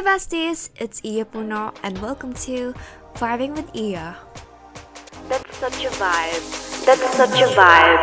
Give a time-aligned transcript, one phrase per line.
[0.00, 2.72] Hey besties, it's Iya Puno and welcome to
[3.20, 4.16] Vibing with Iya.
[5.28, 6.40] That's such a vibe.
[6.88, 8.00] That's such a vibe.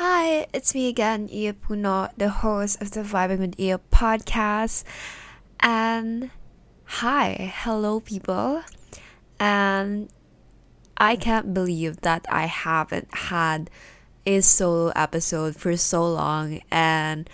[0.00, 4.88] Hi, it's me again, Iya Puno, the host of the Vibing with Iya podcast.
[5.60, 6.32] And
[7.04, 8.64] hi, hello people.
[9.36, 10.08] And
[10.96, 13.68] I can't believe that I haven't had
[14.26, 16.60] a solo episode for so long.
[16.70, 17.28] And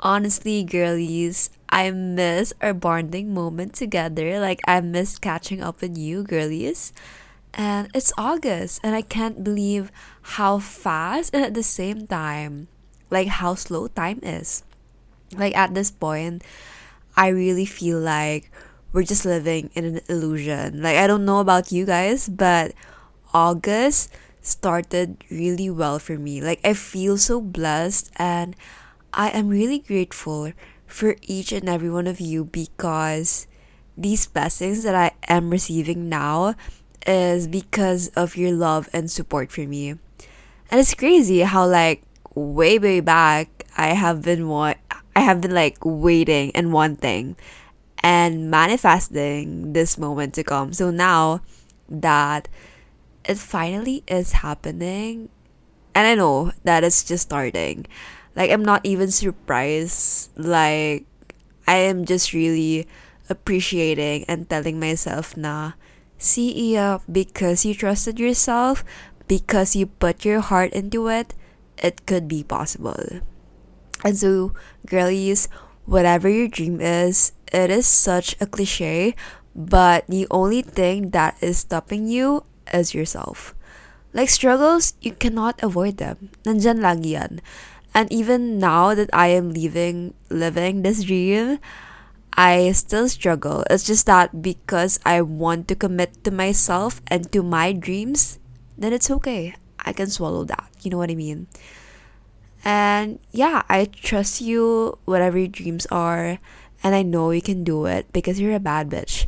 [0.00, 4.40] honestly, girlies, I miss our bonding moment together.
[4.40, 6.92] Like, I miss catching up with you, girlies.
[7.54, 9.90] And it's August, and I can't believe
[10.36, 12.68] how fast and at the same time,
[13.08, 14.62] like, how slow time is.
[15.32, 16.44] Like, at this point,
[17.16, 18.50] I really feel like
[18.92, 20.82] we're just living in an illusion.
[20.82, 22.72] Like, I don't know about you guys, but
[23.32, 24.12] August
[24.46, 26.40] started really well for me.
[26.40, 28.54] Like, I feel so blessed, and
[29.12, 30.52] I am really grateful
[30.86, 33.46] for each and every one of you because
[33.96, 36.54] these blessings that I am receiving now
[37.06, 39.90] is because of your love and support for me.
[40.70, 42.02] And it's crazy how like
[42.34, 44.78] way way back I have been what
[45.14, 47.36] I have been like waiting and wanting
[48.02, 50.72] and manifesting this moment to come.
[50.72, 51.40] So now
[51.88, 52.48] that
[53.26, 55.28] it finally is happening
[55.94, 57.86] and I know that it's just starting.
[58.34, 61.06] Like I'm not even surprised like
[61.66, 62.86] I am just really
[63.28, 65.72] appreciating and telling myself na
[66.16, 68.80] See, Iya, because you trusted yourself,
[69.28, 71.36] because you put your heart into it,
[71.76, 73.20] it could be possible.
[74.00, 74.56] And so,
[74.88, 75.48] girlies,
[75.84, 79.14] whatever your dream is, it is such a cliche,
[79.54, 83.54] but the only thing that is stopping you is yourself.
[84.12, 86.30] Like struggles, you cannot avoid them.
[86.44, 87.40] Nandyan lagi yan.
[87.92, 91.58] And even now that I am leaving, living this dream,
[92.36, 93.64] I still struggle.
[93.70, 98.38] It's just that because I want to commit to myself and to my dreams,
[98.76, 99.56] then it's okay.
[99.80, 100.68] I can swallow that.
[100.82, 101.46] You know what I mean?
[102.64, 106.38] And yeah, I trust you, whatever your dreams are,
[106.82, 109.26] and I know you can do it because you're a bad bitch.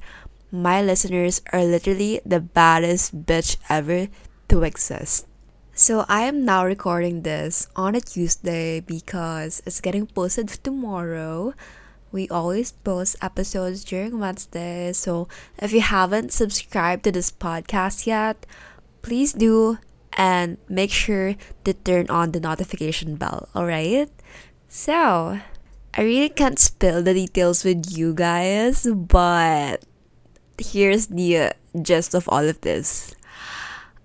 [0.51, 4.09] My listeners are literally the baddest bitch ever
[4.49, 5.27] to exist.
[5.75, 11.53] So I am now recording this on a Tuesday because it's getting posted tomorrow.
[12.11, 18.47] We always post episodes during Wednesday, so if you haven't subscribed to this podcast yet,
[19.03, 19.77] please do
[20.15, 24.09] and make sure to turn on the notification bell, alright?
[24.67, 25.41] So,
[25.93, 29.85] I really can't spill the details with you guys, but
[30.61, 31.51] here's the uh,
[31.83, 33.15] gist of all of this.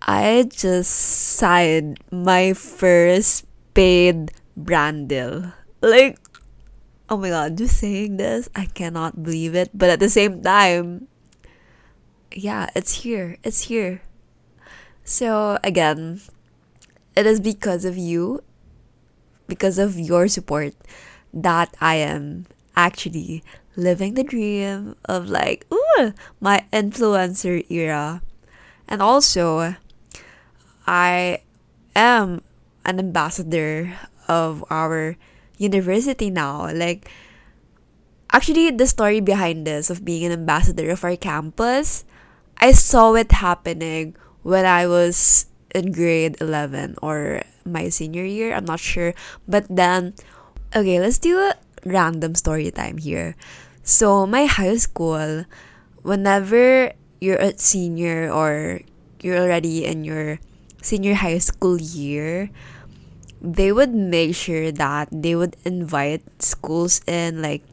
[0.02, 5.54] I just signed my first paid brand deal.
[5.82, 6.20] Like,
[7.10, 9.72] oh my god, just saying this, I cannot believe it.
[9.74, 11.08] But at the same time,
[12.34, 13.38] yeah, it's here.
[13.44, 14.02] It's here.
[15.04, 16.22] So again,
[17.16, 18.44] it is because of you,
[19.48, 20.74] because of your support,
[21.34, 23.44] that I am actually
[23.76, 28.22] living the dream of like, ooh, my influencer era.
[28.88, 29.76] And also,
[30.86, 31.42] I
[31.96, 32.42] am
[32.86, 33.98] an ambassador
[34.28, 35.16] of our
[35.58, 36.72] university now.
[36.74, 37.10] Like,
[38.32, 42.06] actually, the story behind this of being an ambassador of our campus,
[42.58, 48.54] I saw it happening when I was in grade 11 or my senior year.
[48.54, 49.14] I'm not sure.
[49.48, 50.14] But then,
[50.76, 51.56] okay, let's do a
[51.86, 53.36] random story time here.
[53.84, 55.46] So, my high school,
[56.02, 58.82] whenever you're a senior or
[59.22, 60.40] you're already in your
[60.82, 62.50] senior high school year,
[63.44, 67.64] they would make sure that they would invite schools in like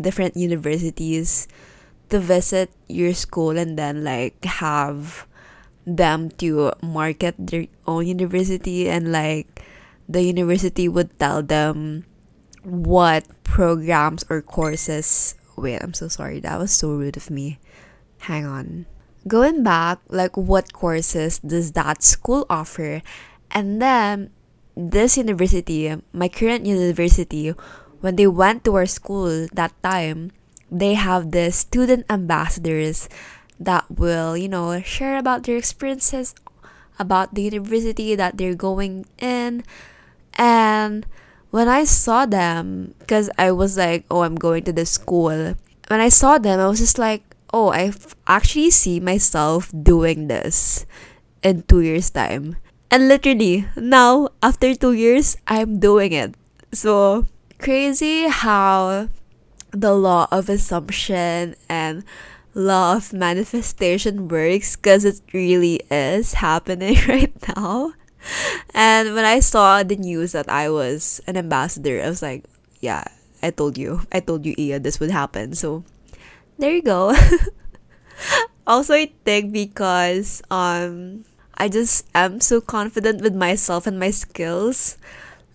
[0.00, 1.46] different universities
[2.10, 5.26] to visit your school and then like have
[5.86, 9.62] them to market their own university and like
[10.08, 12.04] the university would tell them
[12.64, 17.58] what programs or courses wait i'm so sorry that was so rude of me.
[18.26, 18.86] Hang on.
[19.26, 23.02] Going back like what courses does that school offer?
[23.50, 24.30] And then
[24.76, 27.50] this university my current university
[28.00, 30.32] when they went to our school that time
[30.70, 33.08] they have the student ambassadors
[33.60, 36.34] that will, you know, share about their experiences
[36.98, 39.62] about the university that they're going in.
[40.34, 41.06] And
[41.52, 45.54] when I saw them, because I was like, oh, I'm going to the school.
[45.88, 47.22] When I saw them, I was just like,
[47.52, 47.92] oh, I
[48.26, 50.86] actually see myself doing this
[51.44, 52.56] in two years' time.
[52.90, 56.34] And literally, now, after two years, I'm doing it.
[56.72, 57.26] So,
[57.58, 59.08] crazy how
[59.72, 62.02] the law of assumption and
[62.54, 67.92] law of manifestation works because it really is happening right now.
[68.74, 72.44] And when I saw the news that I was an ambassador, I was like,
[72.80, 73.04] yeah,
[73.42, 74.02] I told you.
[74.12, 75.54] I told you, Iya, this would happen.
[75.54, 75.84] So
[76.58, 77.14] there you go.
[78.66, 81.24] also, I think because um,
[81.58, 84.96] I just am so confident with myself and my skills.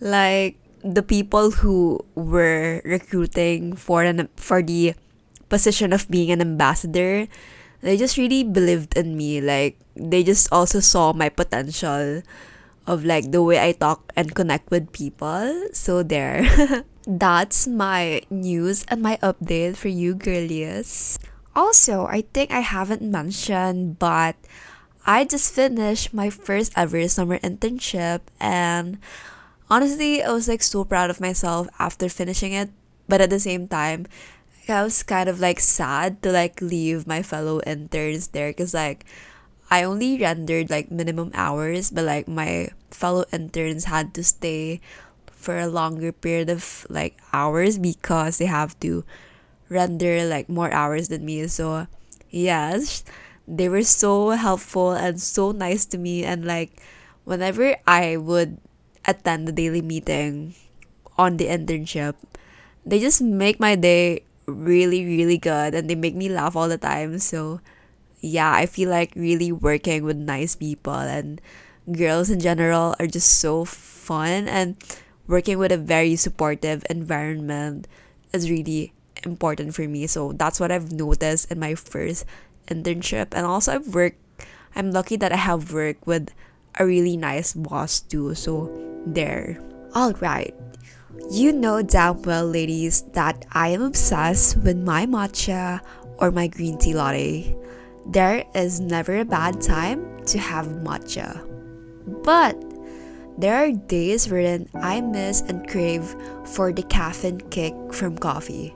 [0.00, 4.94] Like the people who were recruiting for an for the
[5.48, 7.26] position of being an ambassador,
[7.80, 9.40] they just really believed in me.
[9.40, 12.22] Like they just also saw my potential
[12.88, 15.68] of like the way I talk and connect with people.
[15.76, 16.48] So there.
[17.06, 21.20] That's my news and my update for you girlies.
[21.54, 24.36] Also, I think I haven't mentioned, but
[25.06, 28.98] I just finished my first ever summer internship and
[29.70, 32.70] honestly, I was like so proud of myself after finishing it,
[33.08, 34.06] but at the same time,
[34.68, 39.06] I was kind of like sad to like leave my fellow interns there because like
[39.70, 44.80] I only rendered like minimum hours, but like my fellow interns had to stay
[45.30, 49.04] for a longer period of like hours because they have to
[49.68, 51.46] render like more hours than me.
[51.48, 51.86] So,
[52.30, 53.04] yes,
[53.46, 56.24] they were so helpful and so nice to me.
[56.24, 56.80] And like,
[57.24, 58.58] whenever I would
[59.06, 60.54] attend the daily meeting
[61.16, 62.14] on the internship,
[62.86, 66.78] they just make my day really, really good and they make me laugh all the
[66.78, 67.18] time.
[67.18, 67.60] So,
[68.20, 71.40] yeah, I feel like really working with nice people and
[71.90, 74.76] girls in general are just so fun and
[75.26, 77.86] working with a very supportive environment
[78.32, 78.92] is really
[79.24, 80.06] important for me.
[80.06, 82.24] So that's what I've noticed in my first
[82.68, 83.28] internship.
[83.32, 84.18] And also I've worked
[84.76, 86.30] I'm lucky that I have worked with
[86.78, 88.34] a really nice boss too.
[88.34, 88.70] So
[89.06, 89.58] there.
[89.96, 90.54] Alright.
[91.30, 95.80] You know damn well, ladies, that I am obsessed with my matcha
[96.18, 97.56] or my green tea latte.
[98.08, 101.44] There is never a bad time to have matcha.
[102.24, 102.56] But
[103.36, 108.74] there are days wherein I miss and crave for the caffeine kick from coffee.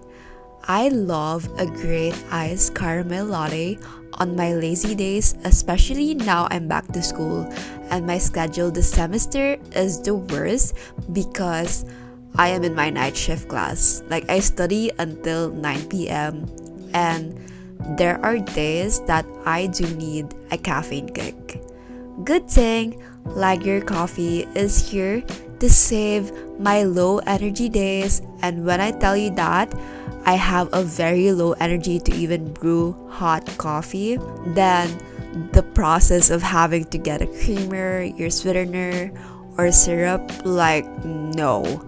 [0.69, 3.79] I love a great iced caramel latte
[4.14, 7.49] on my lazy days, especially now I'm back to school
[7.90, 10.76] and my schedule this semester is the worst
[11.12, 11.85] because
[12.37, 14.02] I am in my night shift class.
[14.08, 16.46] Like I study until 9 p.m.
[16.94, 17.37] and
[17.96, 21.62] there are days that I do need a caffeine kick.
[22.25, 25.23] Good thing Lyger Coffee is here
[25.61, 29.73] to save my low energy days and when I tell you that
[30.25, 34.19] I have a very low energy to even brew hot coffee,
[34.55, 34.99] then
[35.52, 39.11] the process of having to get a creamer, your sweetener,
[39.58, 41.85] or syrup, like, no,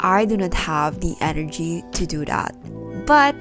[0.00, 2.54] I do not have the energy to do that.
[3.06, 3.34] But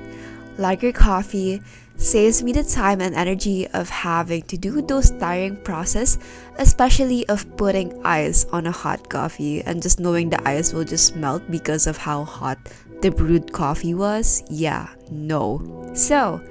[0.58, 1.62] Lyger Coffee
[1.98, 6.18] saves me the time and energy of having to do those tiring process
[6.58, 11.16] especially of putting ice on a hot coffee and just knowing the ice will just
[11.16, 12.58] melt because of how hot
[13.02, 14.44] the brewed coffee was.
[14.50, 15.92] Yeah no.
[15.94, 16.42] So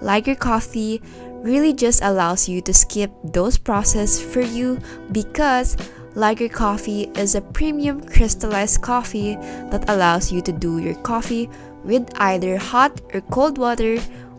[0.00, 1.02] Lyger Coffee
[1.42, 4.78] really just allows you to skip those process for you
[5.12, 5.76] because
[6.14, 9.36] Lyger Coffee is a premium crystallized coffee
[9.70, 11.48] that allows you to do your coffee
[11.84, 13.98] with either hot or cold water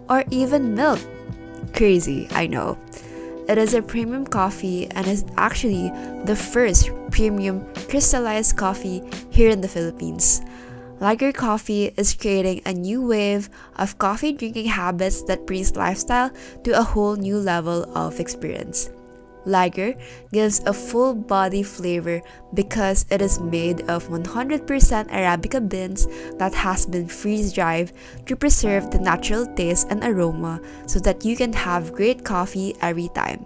[0.09, 0.99] or even milk.
[1.73, 2.77] Crazy, I know.
[3.47, 5.89] It is a premium coffee and is actually
[6.25, 10.41] the first premium crystallized coffee here in the Philippines.
[10.99, 16.29] Lyger Coffee is creating a new wave of coffee drinking habits that brings lifestyle
[16.63, 18.89] to a whole new level of experience.
[19.49, 19.95] Lyger
[20.31, 22.21] gives a full body flavor
[22.53, 24.65] because it is made of 100%
[25.09, 27.91] Arabica beans that has been freeze dried
[28.27, 33.09] to preserve the natural taste and aroma so that you can have great coffee every
[33.09, 33.45] time.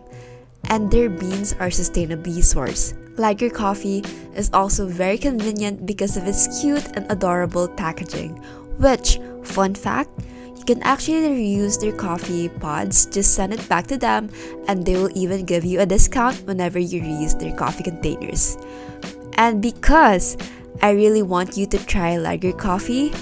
[0.69, 2.93] And their beans are sustainably sourced.
[3.17, 4.03] Lyger coffee
[4.35, 8.41] is also very convenient because of its cute and adorable packaging,
[8.79, 10.09] which, fun fact,
[10.63, 14.29] can actually reuse their coffee pods, just send it back to them,
[14.67, 18.57] and they will even give you a discount whenever you reuse their coffee containers.
[19.37, 20.37] And because
[20.81, 23.13] I really want you to try Lyger coffee,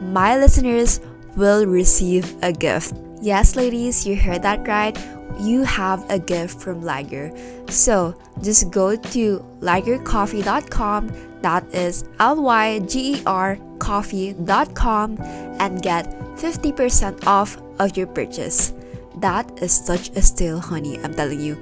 [0.00, 1.00] my listeners
[1.36, 2.94] will receive a gift.
[3.20, 4.96] Yes, ladies, you heard that right.
[5.38, 7.32] You have a gift from Lyger.
[7.70, 15.18] So just go to lygercoffee.com, that is L Y G E R coffee.com,
[15.58, 16.06] and get
[16.36, 18.72] 50% off of your purchase.
[19.18, 21.00] That is such a steal, honey.
[21.02, 21.58] I'm telling you.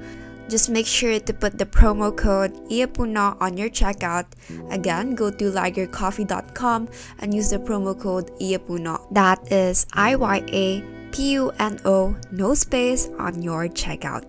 [0.49, 4.25] Just make sure to put the promo code IYAPUNO on your checkout.
[4.71, 9.13] Again, go to lygercoffee.com and use the promo code IYAPUNO.
[9.13, 14.25] That is I Y A P U N O, no space on your checkout.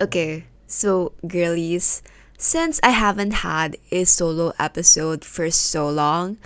[0.00, 2.02] Okay, so girlies,
[2.38, 6.38] since I haven't had a solo episode for so long,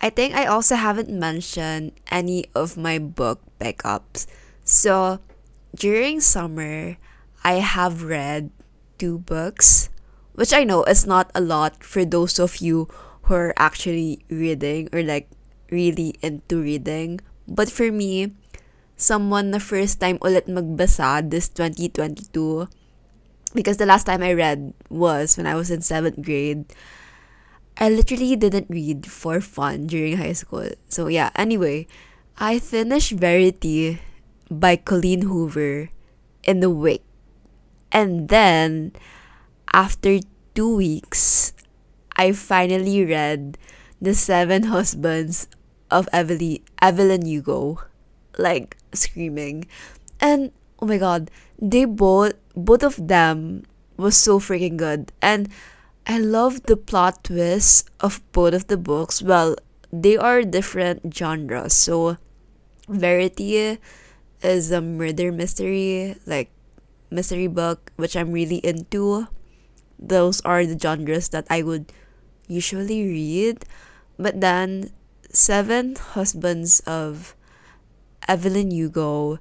[0.00, 4.26] I think I also haven't mentioned any of my book pickups.
[4.64, 5.20] So
[5.74, 6.98] during summer,
[7.42, 8.50] I have read
[8.98, 9.88] two books,
[10.34, 12.88] which I know is not a lot for those of you
[13.22, 15.28] who are actually reading or like
[15.70, 17.20] really into reading.
[17.48, 18.34] But for me,
[18.96, 22.68] someone na first time ulit magbasa this 2022
[23.56, 26.68] because the last time I read was when I was in 7th grade.
[27.76, 30.68] I literally didn't read for fun during high school.
[30.88, 31.88] So yeah, anyway,
[32.38, 34.00] I finished Verity
[34.50, 35.90] by Colleen Hoover
[36.44, 37.02] in the week.
[37.92, 38.92] And then
[39.72, 40.20] after
[40.54, 41.52] 2 weeks,
[42.16, 43.58] I finally read
[44.00, 45.48] The Seven Husbands
[45.90, 47.80] of Evelyn Evelyn Hugo.
[48.36, 49.68] Like screaming.
[50.20, 53.64] And oh my god, they both both of them
[53.96, 55.12] was so freaking good.
[55.20, 55.48] And
[56.06, 59.22] I love the plot twists of both of the books.
[59.22, 59.56] Well,
[59.92, 61.74] they are different genres.
[61.74, 62.16] So
[62.88, 63.78] Verity
[64.42, 66.50] is a murder mystery, like
[67.10, 69.26] mystery book, which I'm really into.
[69.98, 71.92] Those are the genres that I would
[72.46, 73.64] usually read.
[74.18, 74.92] But then
[75.30, 77.34] Seven Husbands of
[78.28, 79.38] Evelyn Hugo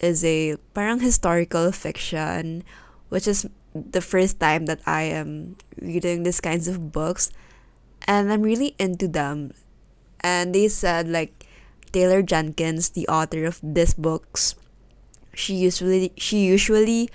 [0.00, 2.64] is a parang historical fiction,
[3.08, 7.30] which is the first time that I am reading these kinds of books,
[8.06, 9.52] and I'm really into them.
[10.20, 11.46] And they said like
[11.92, 14.54] Taylor Jenkins, the author of these books,
[15.34, 17.10] she usually she usually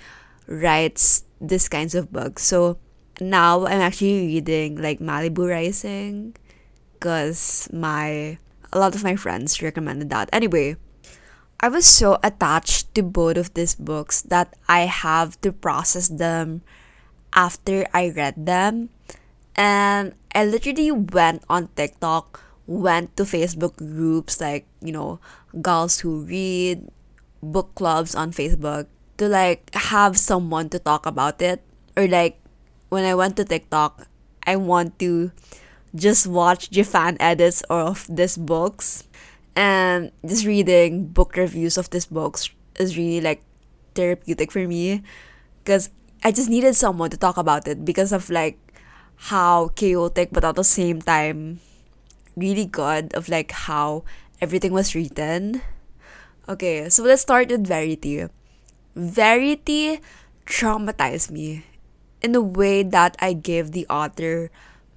[0.46, 2.44] writes these kinds of books.
[2.44, 2.78] So
[3.20, 6.36] now I'm actually reading like Malibu Rising,
[7.00, 8.38] cause my
[8.72, 10.28] a lot of my friends recommended that.
[10.32, 10.76] Anyway,
[11.60, 16.62] I was so attached to both of these books that I have to process them
[17.36, 18.88] after I read them.
[19.56, 25.20] And I literally went on TikTok, went to Facebook groups like, you know,
[25.60, 26.88] girls who read,
[27.42, 28.86] book clubs on Facebook
[29.18, 31.60] to like have someone to talk about it.
[31.94, 32.40] Or like
[32.88, 34.08] when I went to TikTok,
[34.46, 35.30] I want to
[35.94, 39.04] just watch fan edits of these books
[39.56, 43.42] and just reading book reviews of this books is really like
[43.94, 45.02] therapeutic for me
[45.62, 45.90] because
[46.22, 48.58] I just needed someone to talk about it because of like
[49.32, 51.60] how chaotic but at the same time
[52.36, 54.04] really good of like how
[54.40, 55.62] everything was written.
[56.48, 58.26] Okay, so let's start with Verity.
[58.96, 60.00] Verity
[60.46, 61.64] traumatized me
[62.22, 64.50] in the way that I gave the author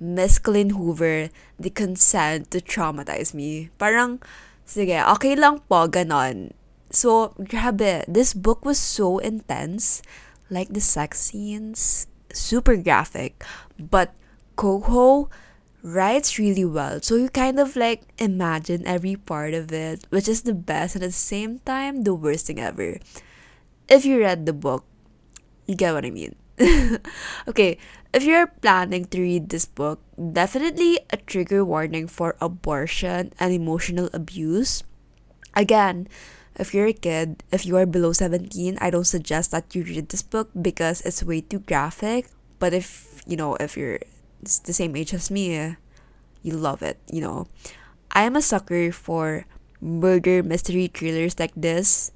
[0.04, 3.72] Miss Hoover the consent to traumatize me.
[3.80, 4.20] Parang,
[4.68, 6.52] sige, okay lang po, ganon.
[6.92, 10.04] So, grabe, this book was so intense.
[10.52, 12.06] Like the sex scenes,
[12.36, 13.48] super graphic.
[13.80, 14.12] But
[14.60, 15.32] CoHo
[15.84, 17.02] writes really well.
[17.02, 21.04] So you kind of like imagine every part of it, which is the best and
[21.04, 22.98] at the same time the worst thing ever.
[23.90, 24.86] If you read the book,
[25.68, 26.36] you get what I mean.
[27.48, 27.78] okay,
[28.14, 34.10] if you're planning to read this book, definitely a trigger warning for abortion and emotional
[34.14, 34.84] abuse.
[35.56, 36.08] Again,
[36.56, 40.10] if you're a kid, if you are below 17, I don't suggest that you read
[40.10, 42.28] this book because it's way too graphic.
[42.60, 44.00] But if, you know, if you're
[44.42, 45.76] the same age as me,
[46.44, 47.48] you love it, you know.
[48.12, 49.46] I am a sucker for
[49.82, 52.12] murder mystery thrillers like this.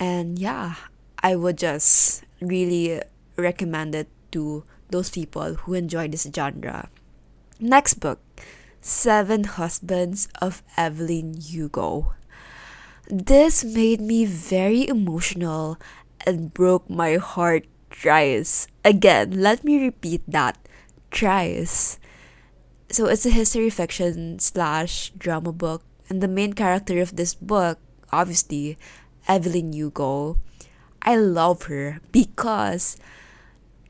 [0.00, 0.74] And yeah,
[1.22, 3.00] I would just really
[3.36, 6.88] recommend it to those people who enjoy this genre.
[7.60, 8.20] Next book
[8.80, 12.14] Seven Husbands of Evelyn Hugo.
[13.08, 15.78] This made me very emotional
[16.26, 18.68] and broke my heart thrice.
[18.84, 20.58] Again, let me repeat that
[21.10, 21.98] thrice.
[22.90, 27.78] So it's a history fiction slash drama book, and the main character of this book,
[28.12, 28.78] obviously,
[29.26, 30.38] Evelyn Hugo.
[31.02, 32.96] I love her because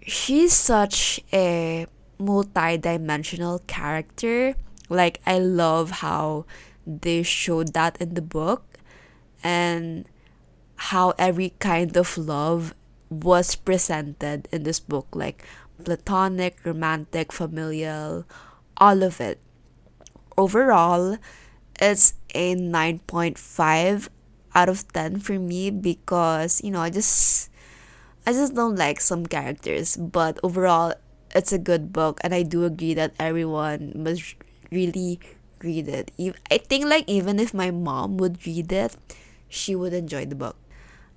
[0.06, 1.86] she's such a
[2.18, 4.54] multi-dimensional character.
[4.88, 6.46] Like i love how
[6.86, 8.78] they showed that in the book
[9.42, 10.06] and
[10.76, 12.72] how every kind of love
[13.10, 15.08] was presented in this book.
[15.12, 15.44] Like
[15.84, 18.24] platonic romantic familial
[18.78, 19.42] all of it.
[20.38, 21.18] Overall
[21.80, 24.08] it's a 9.5
[24.54, 27.50] out of 10 for me because you know i just
[28.26, 30.94] I just don't like some characters, but overall,
[31.34, 34.34] it's a good book, and I do agree that everyone must
[34.72, 35.20] really
[35.62, 36.10] read it.
[36.50, 38.96] I think like even if my mom would read it,
[39.48, 40.56] she would enjoy the book.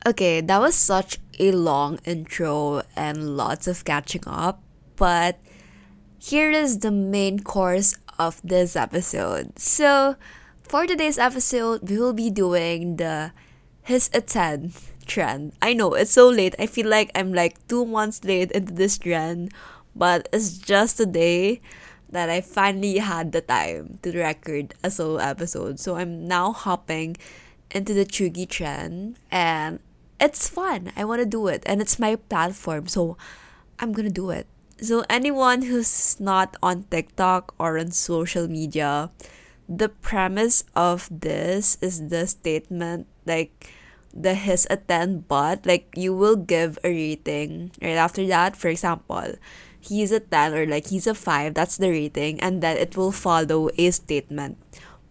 [0.06, 4.62] Okay, that was such a long intro and lots of catching up,
[4.96, 5.40] but
[6.20, 9.58] here is the main course of this episode.
[9.58, 10.16] So,
[10.62, 13.32] for today's episode, we will be doing the
[13.82, 14.74] his a 10
[15.10, 15.54] trend.
[15.62, 16.56] I know it's so late.
[16.60, 19.52] I feel like I'm like two months late into this trend,
[19.96, 21.62] but it's just a day
[22.10, 25.80] that I finally had the time to record a solo episode.
[25.80, 27.18] So I'm now hopping
[27.72, 29.80] into the cheugy trend and
[30.20, 30.92] it's fun.
[30.96, 32.88] I want to do it and it's my platform.
[32.88, 33.18] So
[33.80, 34.48] I'm going to do it.
[34.82, 39.12] So anyone who's not on TikTok or on social media,
[39.68, 43.70] the premise of this is the statement like
[44.14, 48.00] the his a 10 but like you will give a rating right?
[48.00, 49.36] After that for example
[49.80, 53.12] he's a 10 or like he's a 5 that's the rating and then it will
[53.12, 54.58] follow a statement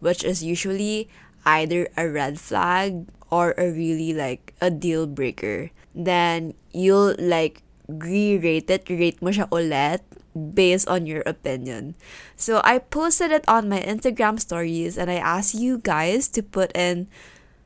[0.01, 1.09] which is usually
[1.47, 5.71] either a red flag or a really like a deal breaker.
[5.95, 10.05] Then you'll like re-rate it rate mo siya ulit
[10.37, 11.97] based on your opinion.
[12.37, 16.71] So i posted it on my instagram stories and i asked you guys to put
[16.77, 17.09] in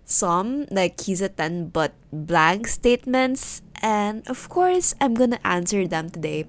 [0.04, 3.62] some like 10 but blank statements.
[3.82, 6.46] And of course i'm gonna answer them today.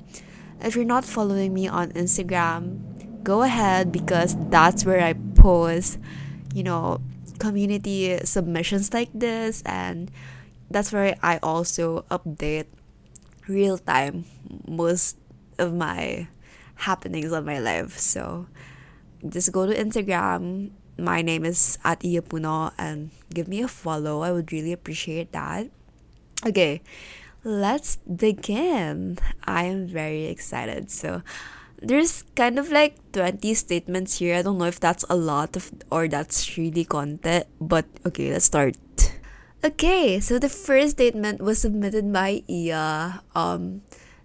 [0.62, 2.80] If you're not following me on instagram
[3.24, 5.98] go ahead because that's where i post
[6.54, 7.00] you know
[7.40, 9.62] community submissions like this.
[9.66, 10.12] And
[10.70, 12.68] that's where i also update
[13.48, 14.26] real time
[14.68, 15.18] most
[15.60, 16.28] of my
[16.76, 17.98] happenings on my life.
[17.98, 18.48] So
[19.28, 24.22] just go to instagram my name is at Iyapuno and give me a follow.
[24.22, 25.70] I would really appreciate that.
[26.46, 26.82] Okay,
[27.44, 29.18] let's begin.
[29.46, 30.92] I am very excited.
[30.92, 31.22] So
[31.82, 34.36] there's kind of like 20 statements here.
[34.36, 38.46] I don't know if that's a lot of or that's really content, but okay, let's
[38.46, 38.78] start.
[39.64, 43.24] Okay, so the first statement was submitted by Ia.
[43.36, 43.82] Um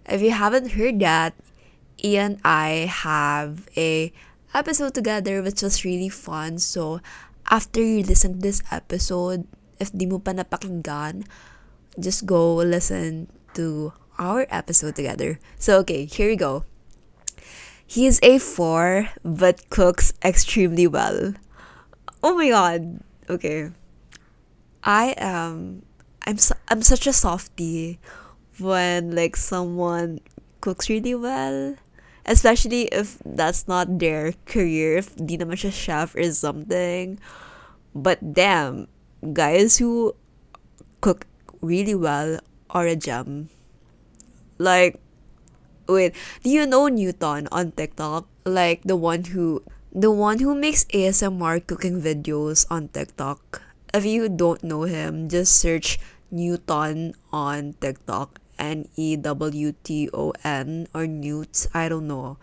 [0.07, 1.33] if you haven't heard that,
[2.03, 4.11] Ia and I have a
[4.53, 6.57] episode together which was really fun.
[6.59, 7.01] So,
[7.49, 9.47] after you listen to this episode,
[9.79, 11.25] if di mo pa napakinggan,
[11.99, 15.39] just go listen to our episode together.
[15.57, 16.65] So, okay, here we go.
[17.89, 21.33] He is a 4 but cooks extremely well.
[22.21, 23.01] Oh my god.
[23.25, 23.71] Okay.
[24.83, 25.81] I am
[26.27, 27.97] I'm su- I'm such a softie
[28.61, 30.21] when like someone
[30.61, 31.81] cooks really well
[32.29, 37.17] especially if that's not their career if di naman siya chef or something.
[37.97, 38.85] But damn
[39.33, 40.13] guys who
[41.01, 41.25] cook
[41.59, 42.37] really well
[42.69, 43.49] are a gem.
[44.61, 45.01] Like
[45.89, 46.13] wait
[46.45, 48.29] do you know newton on tiktok?
[48.45, 53.65] Like the one who the one who makes asmr cooking videos on tiktok.
[53.89, 55.97] If you don't know him just search
[56.29, 61.67] newton on tiktok N E W T O N or Newt.
[61.73, 62.37] I don't know.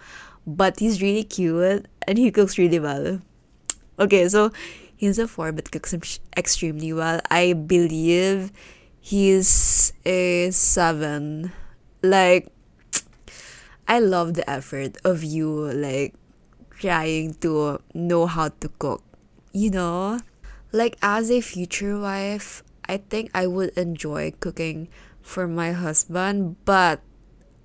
[0.47, 3.21] But he's really cute and he cooks really well.
[3.99, 4.51] Okay, so
[4.97, 5.95] he's a four but cooks
[6.37, 7.21] extremely well.
[7.31, 8.53] I believe
[9.01, 11.53] he's a seven.
[12.03, 12.49] Like,
[13.89, 16.15] I love the effort of you, like,
[16.71, 19.03] trying to know how to cook.
[19.53, 20.21] You know?
[20.73, 24.89] Like, as a future wife, I think I would enjoy cooking
[25.27, 27.03] for my husband, but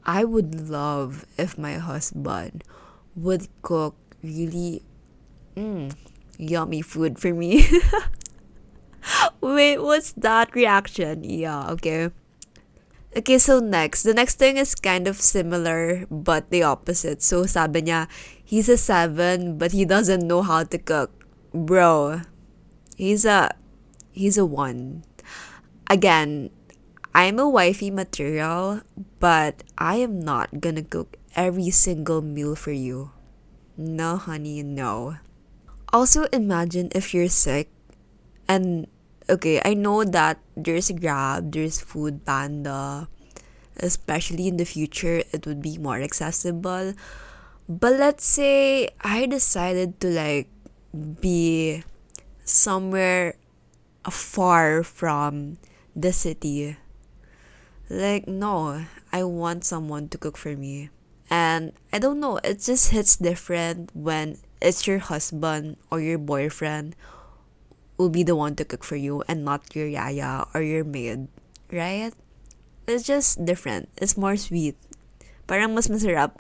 [0.02, 2.65] I would love if my husband
[3.13, 3.93] would cook
[4.26, 4.82] really
[5.54, 5.93] mm,
[6.41, 7.69] yummy food for me.
[9.41, 11.24] Wait, what's that reaction?
[11.24, 12.10] Yeah, okay.
[13.15, 14.04] Okay, so next.
[14.04, 17.21] The next thing is kind of similar but the opposite.
[17.21, 18.10] So sabi niya,
[18.41, 21.13] he's a 7 but he doesn't know how to cook.
[21.54, 22.26] Bro,
[22.97, 23.54] he's a
[24.10, 25.04] he's a 1.
[25.91, 26.50] Again,
[27.13, 28.82] I'm a wifey material,
[29.19, 33.12] but I am not gonna cook every single meal for you.
[33.76, 35.19] No, honey, no.
[35.91, 37.67] Also, imagine if you're sick
[38.47, 38.88] and
[39.28, 43.10] okay, I know that there's Grab, there's Food Panda,
[43.76, 46.93] especially in the future, it would be more accessible.
[47.67, 50.47] But let's say I decided to like
[50.95, 51.84] be
[52.43, 53.36] somewhere
[54.08, 55.58] far from
[55.95, 56.78] the city
[57.91, 60.89] like, no, I want someone to cook for me.
[61.30, 66.95] And I don't know, it just hits different when it's your husband or your boyfriend
[67.97, 71.27] will be the one to cook for you and not your yaya or your maid,
[71.71, 72.12] right?
[72.88, 73.89] It's just different.
[73.97, 74.75] It's more sweet.
[75.47, 76.39] Parang mas masarap.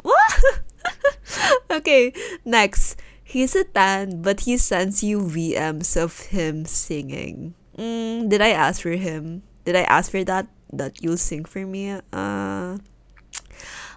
[1.71, 2.99] okay, next.
[3.23, 7.55] He's a tan, but he sends you VMs of him singing.
[7.77, 9.43] Mm, did I ask for him?
[9.63, 10.47] Did I ask for that?
[10.73, 11.99] That you'll sing for me?
[12.13, 12.77] Uh,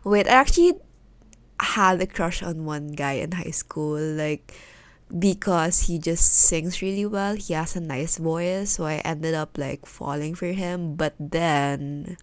[0.02, 0.74] wait, I actually
[1.60, 3.98] had a crush on one guy in high school.
[3.98, 4.52] Like,
[5.16, 7.34] because he just sings really well.
[7.37, 10.96] He has a nice voice, so I ended up like falling for him.
[10.96, 12.16] But then,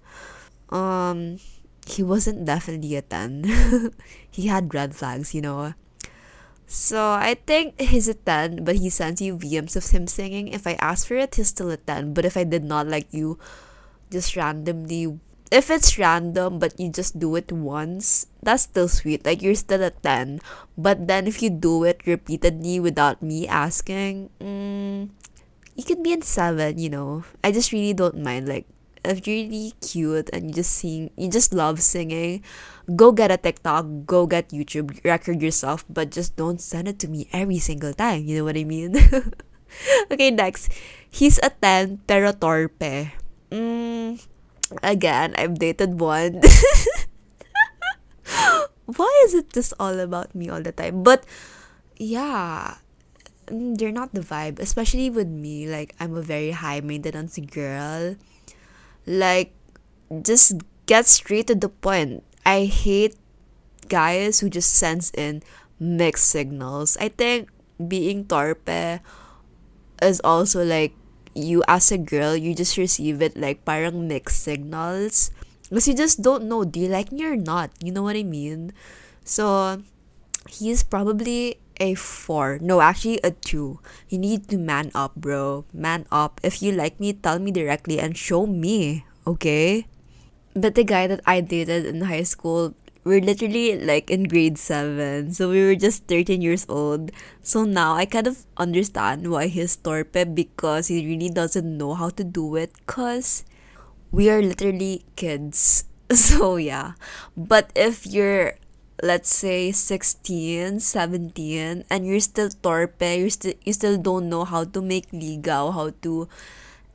[0.70, 1.40] um,
[1.88, 3.94] he wasn't definitely a 10.
[4.32, 5.74] he had red flags, you know.
[6.68, 10.48] So I think he's a 10, but he sends you VMs of him singing.
[10.48, 12.14] If I ask for it, he's still a 10.
[12.14, 13.38] But if I did not like you,
[14.12, 15.18] just randomly
[15.52, 19.28] if it's random but you just do it once, that's still sweet.
[19.28, 20.40] Like you're still a 10.
[20.80, 25.12] But then if you do it repeatedly without me asking, mm,
[25.76, 27.26] you could be in 7, you know.
[27.44, 28.48] I just really don't mind.
[28.48, 28.66] Like,
[29.04, 32.44] if you're really cute and you just sing, you just love singing,
[32.96, 37.08] go get a TikTok, go get YouTube, record yourself, but just don't send it to
[37.10, 38.24] me every single time.
[38.24, 38.96] You know what I mean?
[40.12, 40.72] okay, next.
[41.10, 43.21] He's a 10 pero torpe.
[43.52, 44.16] Mm,
[44.84, 46.42] again, I've dated one.
[48.86, 51.04] Why is it just all about me all the time?
[51.04, 51.26] But
[51.98, 52.78] yeah,
[53.48, 55.68] mm, they're not the vibe, especially with me.
[55.68, 58.16] Like, I'm a very high maintenance girl.
[59.06, 59.54] Like,
[60.24, 62.24] just get straight to the point.
[62.46, 63.16] I hate
[63.88, 65.44] guys who just sends in
[65.80, 66.98] mixed signals.
[67.00, 67.50] I think
[67.88, 69.02] being torpe
[70.02, 70.94] is also like
[71.34, 75.32] you as a girl, you just receive it like parang mixed signals.
[75.70, 77.72] Because you just don't know, do you like me or not?
[77.80, 78.74] You know what I mean?
[79.24, 79.82] So,
[80.50, 82.60] he's probably a 4.
[82.62, 83.80] No, actually a 2.
[84.10, 85.66] You need to man up, bro.
[85.74, 86.42] Man up.
[86.44, 89.88] If you like me, tell me directly and show me, okay?
[90.54, 95.34] But the guy that I dated in high school we're literally like in grade 7
[95.34, 97.12] so we were just 13 years old.
[97.42, 102.10] So now i kind of understand why he's torpe because he really doesn't know how
[102.10, 103.44] to do it because
[104.12, 105.86] we are literally kids.
[106.12, 107.00] So yeah.
[107.38, 108.60] But if you're
[109.02, 114.64] let's say 16 17 and you're still torpe you still you still don't know how
[114.64, 116.30] to make ligaw how to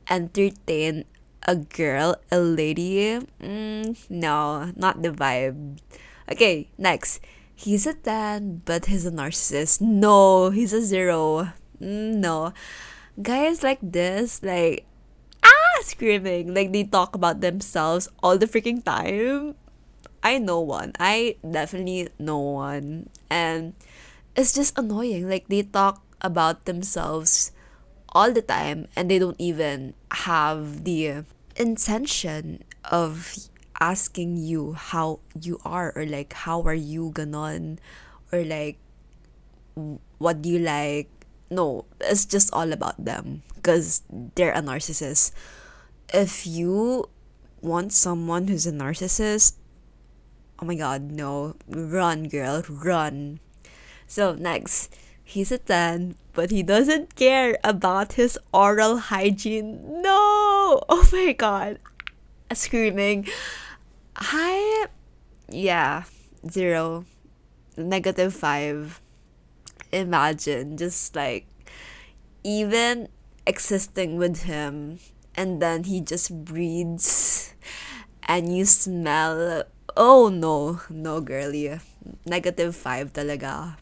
[0.09, 1.03] entertain
[1.47, 3.23] a girl, a lady.
[3.39, 5.79] Mm, no, not the vibe.
[6.29, 7.23] Okay, next.
[7.55, 9.81] He's a 10, but he's a narcissist.
[9.81, 11.49] No, he's a 0.
[11.81, 12.53] Mm, no.
[13.17, 14.85] Guys like this, like,
[15.41, 16.53] ah, screaming.
[16.53, 19.55] Like, they talk about themselves all the freaking time.
[20.21, 20.93] I know one.
[20.99, 23.09] I definitely know one.
[23.31, 23.73] And
[24.35, 25.25] it's just annoying.
[25.29, 27.51] Like, they talk about themselves
[28.13, 31.25] all the time and they don't even have the
[31.57, 33.35] intention of
[33.79, 37.77] asking you how you are or like how are you ganon
[38.31, 38.77] or like
[40.17, 41.09] what do you like?
[41.49, 45.31] No it's just all about them because they're a narcissist.
[46.13, 47.09] If you
[47.61, 49.57] want someone who's a narcissist
[50.59, 51.55] oh my god no.
[51.67, 53.39] Run girl run.
[54.07, 54.95] So next.
[55.23, 60.01] He's a 10 but he doesn't care about his oral hygiene.
[60.01, 60.26] No
[60.89, 61.79] oh my god.
[62.51, 63.27] Screaming.
[64.17, 64.87] Hi.
[65.47, 66.03] Yeah.
[66.43, 67.05] Zero.
[67.77, 68.99] Negative five.
[69.95, 71.47] Imagine just like
[72.43, 73.07] even
[73.47, 74.99] existing with him
[75.35, 77.53] and then he just breathes
[78.27, 79.63] and you smell
[79.95, 81.79] oh no no girlie.
[82.27, 83.79] Negative five talaga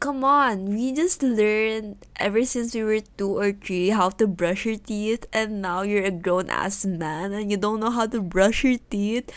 [0.00, 4.64] come on, we just learned ever since we were two or three how to brush
[4.64, 8.20] your teeth, and now you're a grown ass man and you don't know how to
[8.20, 9.30] brush your teeth.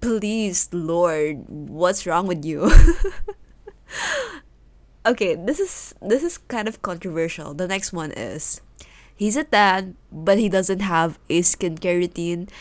[0.00, 2.68] Please, Lord, what's wrong with you?
[5.06, 7.54] okay, this is this is kind of controversial.
[7.54, 8.60] The next one is
[9.16, 12.52] he's a tan, but he doesn't have a skincare routine.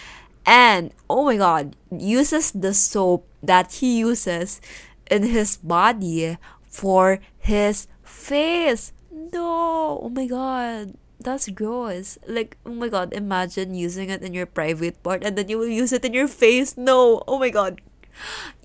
[0.47, 4.63] And oh my god, uses the soap that he uses
[5.11, 6.37] in his body
[6.73, 8.91] for his face.
[9.13, 12.17] No, oh my god, that's gross.
[12.25, 15.69] Like, oh my god, imagine using it in your private part and then you will
[15.69, 16.75] use it in your face.
[16.75, 17.79] No, oh my god.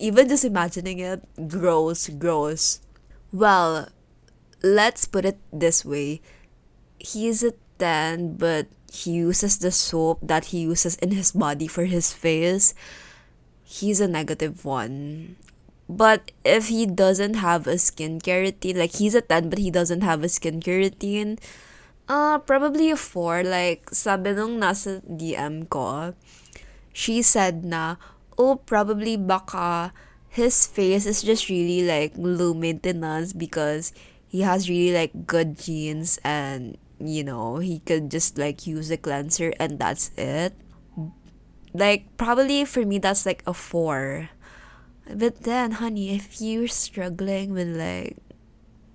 [0.01, 2.81] Even just imagining it, gross, gross.
[3.31, 3.89] Well,
[4.63, 6.21] let's put it this way.
[6.99, 11.85] He's a 10, but he uses the soap that he uses in his body for
[11.85, 12.75] his face.
[13.65, 15.37] He's a negative one.
[15.89, 20.03] But if he doesn't have a skincare routine, like he's a 10 but he doesn't
[20.03, 21.39] have a skincare routine,
[22.09, 23.43] uh, probably a 4.
[23.43, 26.13] Like, sabi nung nasa DM ko,
[26.93, 27.97] she said na,
[28.37, 29.93] oh, probably baka
[30.29, 33.93] his face is just really like low maintenance because
[34.29, 38.97] he has really like good genes and you know he could just like use a
[38.97, 40.53] cleanser and that's it
[41.73, 44.29] like probably for me that's like a four
[45.15, 48.17] but then honey if you're struggling with like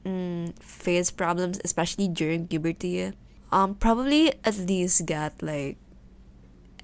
[0.05, 3.11] mm, face problems especially during puberty
[3.51, 5.77] um probably at least get like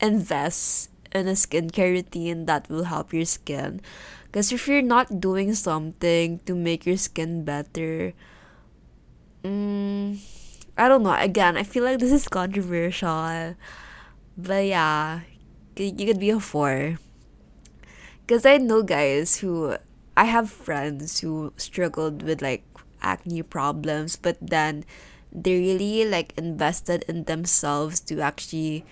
[0.02, 3.82] invest in a skincare routine that will help your skin.
[4.26, 8.14] Because if you're not doing something to make your skin better
[9.44, 10.20] mm,
[10.78, 11.18] i don't know.
[11.18, 13.56] Again i feel like this is controversial.
[14.38, 15.22] But yeah
[15.76, 17.00] you could be a four
[18.30, 19.76] because i know guys who
[20.16, 22.64] i have friends who struggled with like
[23.02, 24.86] acne problems but then
[25.34, 28.86] they really like invested in themselves to actually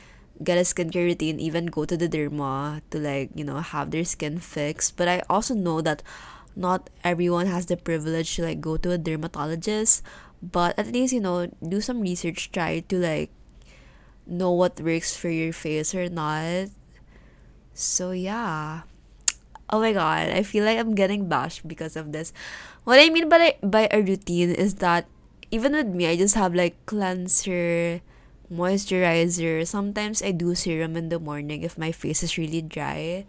[0.43, 4.05] get a skincare routine, even go to the derma to like, you know, have their
[4.05, 4.95] skin fixed.
[4.95, 6.03] But I also know that
[6.55, 10.03] not everyone has the privilege to like go to a dermatologist.
[10.41, 13.31] But at least, you know, do some research, try to like
[14.27, 16.69] know what works for your face or not.
[17.73, 18.81] So yeah.
[19.69, 22.31] Oh my god, I feel like I'm getting bashed because of this.
[22.85, 25.07] What I mean by by a routine is that
[25.51, 27.99] even with me, I just have like cleanser,
[28.51, 29.67] moisturizer.
[29.67, 33.25] Sometimes I do serum in the morning if my face is really dry.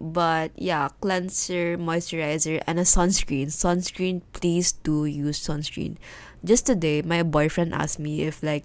[0.00, 3.48] But yeah, cleanser, moisturizer, and a sunscreen.
[3.48, 5.96] Sunscreen, please do use sunscreen.
[6.44, 8.64] Just today, my boyfriend asked me if like,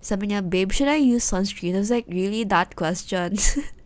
[0.00, 1.74] sabi niya, babe, should I use sunscreen?
[1.74, 2.44] I was like, really?
[2.44, 3.38] That question?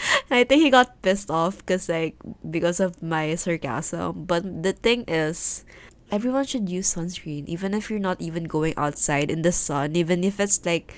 [0.30, 2.16] I think he got pissed off because like
[2.48, 4.24] because of my sarcasm.
[4.24, 5.64] But the thing is,
[6.10, 9.96] everyone should use sunscreen even if you're not even going outside in the sun.
[9.96, 10.94] Even if it's like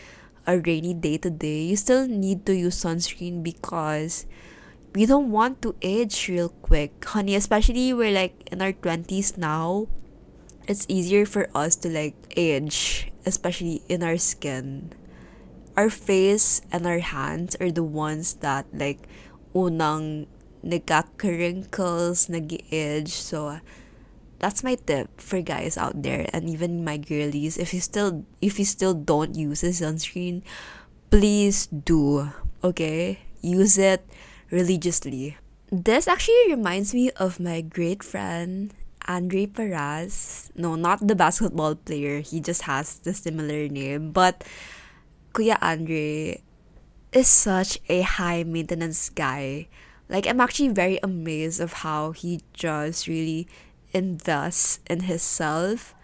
[0.46, 4.24] a rainy day today you still need to use sunscreen because
[4.94, 7.04] we don't want to age real quick.
[7.04, 9.86] Honey especially we're like in our 20s now
[10.66, 14.92] it's easier for us to like age especially in our skin
[15.76, 19.06] our face and our hands are the ones that like
[19.54, 20.26] unang
[20.60, 23.12] nagkaka-wrinkles, nag-age.
[23.12, 23.58] So,
[24.40, 28.58] that's my tip for guys out there and even my girlies if you still if
[28.58, 30.40] you still don't use a sunscreen
[31.12, 32.32] please do
[32.64, 34.00] okay use it
[34.50, 35.36] religiously
[35.70, 38.72] this actually reminds me of my great friend
[39.08, 40.50] Andre Paras.
[40.54, 42.20] No, not the basketball player.
[42.20, 44.12] He just has the similar name.
[44.12, 44.44] But
[45.32, 46.42] Kuya Andre
[47.12, 49.68] is such a high maintenance guy.
[50.08, 53.46] Like I'm actually very amazed of how he just really
[53.92, 55.94] invests in himself.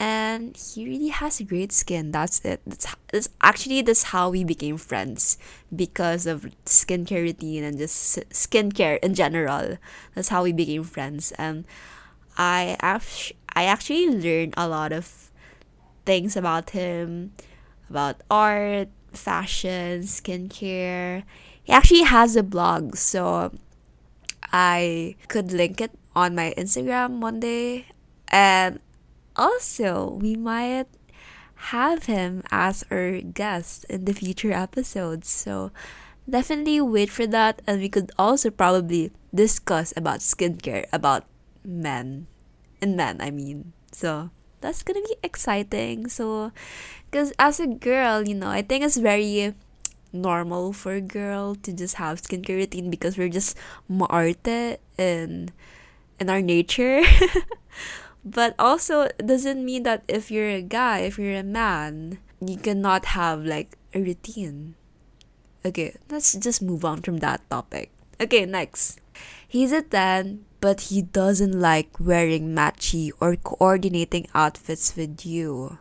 [0.00, 2.12] And he really has a great skin.
[2.12, 2.60] That's it.
[2.64, 5.38] That's, that's actually that's how we became friends.
[5.74, 9.78] Because of skincare routine and just skincare in general.
[10.14, 11.32] That's how we became friends.
[11.32, 11.66] And
[12.40, 12.76] i
[13.56, 15.32] i actually learned a lot of
[16.06, 17.32] things about him
[17.90, 21.24] about art fashion skincare
[21.64, 23.50] he actually has a blog so
[24.52, 27.86] i could link it on my Instagram one day.
[28.26, 28.82] And
[29.38, 30.90] also, we might
[31.70, 35.30] have him as our guest in the future episodes.
[35.30, 35.70] So
[36.28, 37.62] definitely wait for that.
[37.66, 41.22] And we could also probably discuss about skincare, about
[41.62, 42.26] men.
[42.82, 43.72] And men, I mean.
[43.94, 46.10] So that's gonna be exciting.
[46.10, 46.50] So,
[47.10, 49.54] because as a girl, you know, I think it's very
[50.12, 53.56] normal for a girl to just have skincare routine because we're just
[53.88, 55.52] maarte and
[56.20, 57.02] in our nature.
[58.24, 63.16] but also doesn't mean that if you're a guy, if you're a man, you cannot
[63.16, 64.74] have like a routine.
[65.64, 67.90] Okay, let's just move on from that topic.
[68.20, 69.00] Okay, next.
[69.46, 75.78] He's a 10, but he doesn't like wearing matchy or coordinating outfits with you.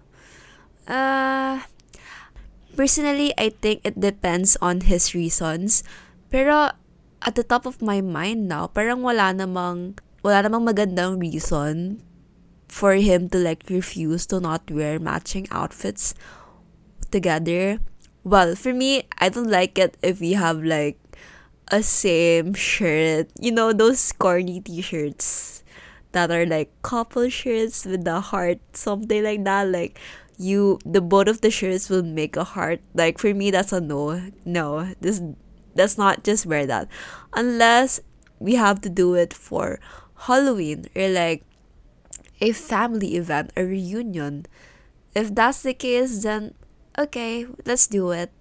[0.88, 1.68] Uh,
[2.76, 5.84] personally, I think it depends on his reasons.
[6.32, 6.72] Pero
[7.22, 12.02] at the top of my mind now, parang wala namang wala namang magandang reason
[12.68, 16.16] for him to like refuse to not wear matching outfits
[17.12, 17.80] together.
[18.24, 21.00] Well, for me, I don't like it if we have like
[21.72, 23.32] a same shirt.
[23.40, 25.64] You know, those corny t-shirts
[26.12, 29.72] that are like couple shirts with the heart, something like that.
[29.72, 30.00] Like
[30.38, 32.80] you the both of the shirts will make a heart.
[32.94, 34.32] Like for me that's a no.
[34.46, 34.94] No.
[35.02, 35.22] This
[35.76, 36.88] let's not just wear that.
[37.34, 38.00] Unless
[38.40, 39.80] we have to do it for
[40.30, 41.44] Halloween or like
[42.40, 44.46] a family event, a reunion.
[45.16, 46.54] If that's the case, then
[46.98, 48.32] okay, let's do it.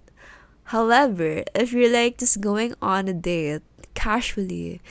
[0.65, 4.81] However, if you're like just going on a date casually,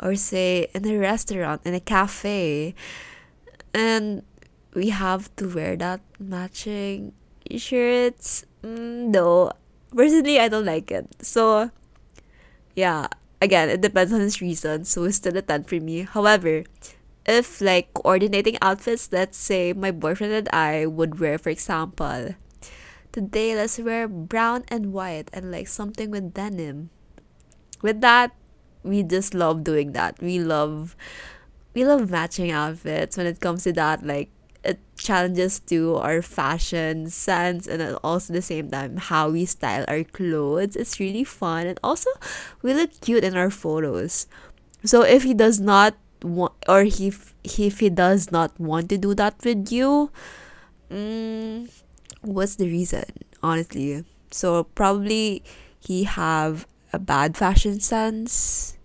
[0.00, 2.74] or say in a restaurant, in a cafe,
[3.72, 4.22] and
[4.76, 7.12] we have to wear that matching
[7.56, 9.50] shirts, mm, no.
[9.96, 11.08] Personally, I don't like it.
[11.24, 11.70] So,
[12.76, 13.08] yeah,
[13.40, 14.90] again, it depends on his reasons.
[14.90, 16.02] So, it's still a 10 for me.
[16.02, 16.64] However,
[17.24, 22.36] if like coordinating outfits, let's say my boyfriend and I would wear, for example,
[23.12, 26.90] today let's wear brown and white and like something with denim.
[27.80, 28.36] With that,
[28.82, 30.20] we just love doing that.
[30.20, 30.94] We love
[31.74, 34.30] we love matching outfits when it comes to that like
[34.66, 40.04] it challenges to our fashion sense and also the same time how we style our
[40.04, 40.76] clothes.
[40.76, 42.10] It's really fun and also
[42.62, 44.26] we look cute in our photos.
[44.84, 47.12] So if he does not want or he
[47.44, 50.10] if he does not want to do that with you,
[50.90, 51.70] mm,
[52.22, 53.04] what's the reason?
[53.42, 55.42] Honestly, so probably
[55.78, 58.76] he have a bad fashion sense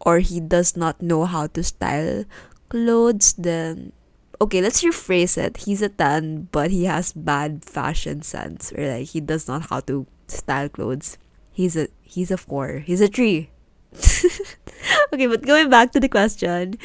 [0.00, 2.24] or he does not know how to style
[2.68, 3.92] clothes then
[4.40, 5.58] okay, let's rephrase it.
[5.58, 9.80] He's a 10, but he has bad fashion sense, or like he does not how
[9.80, 11.18] to style clothes.
[11.52, 12.84] He's a he's a four.
[12.84, 13.50] He's a three.
[15.12, 16.76] okay, but going back to the question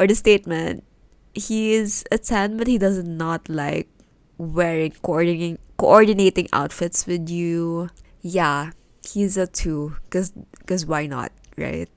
[0.00, 0.84] or the statement,
[1.34, 3.88] he is a 10, but he does not like
[4.38, 7.90] wearing coordinating coordinating outfits with you.
[8.20, 8.70] Yeah,
[9.04, 9.96] he's a two.
[10.10, 10.32] Cause,
[10.66, 11.88] cause why not, right?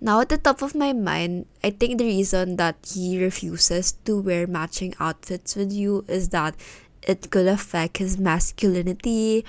[0.00, 4.20] Now, at the top of my mind, I think the reason that he refuses to
[4.20, 6.54] wear matching outfits with you is that
[7.02, 9.44] it could affect his masculinity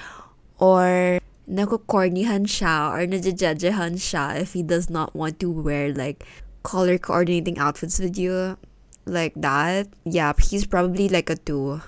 [0.57, 6.25] or nakukornihan siya or najajajahan siya if he does not want to wear like
[6.63, 8.57] color coordinating outfits with you
[9.05, 9.87] like that.
[10.03, 11.81] Yeah, he's probably like a two.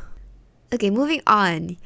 [0.73, 1.77] Okay, moving on.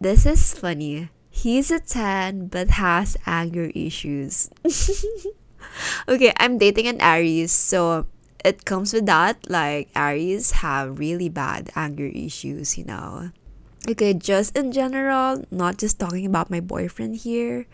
[0.00, 1.08] This is funny.
[1.28, 4.48] He's a 10 but has anger issues.
[6.08, 8.06] okay, I'm dating an Aries, so
[8.44, 9.50] it comes with that.
[9.50, 13.30] Like, Aries have really bad anger issues, you know.
[13.88, 17.66] Okay, just in general, not just talking about my boyfriend here.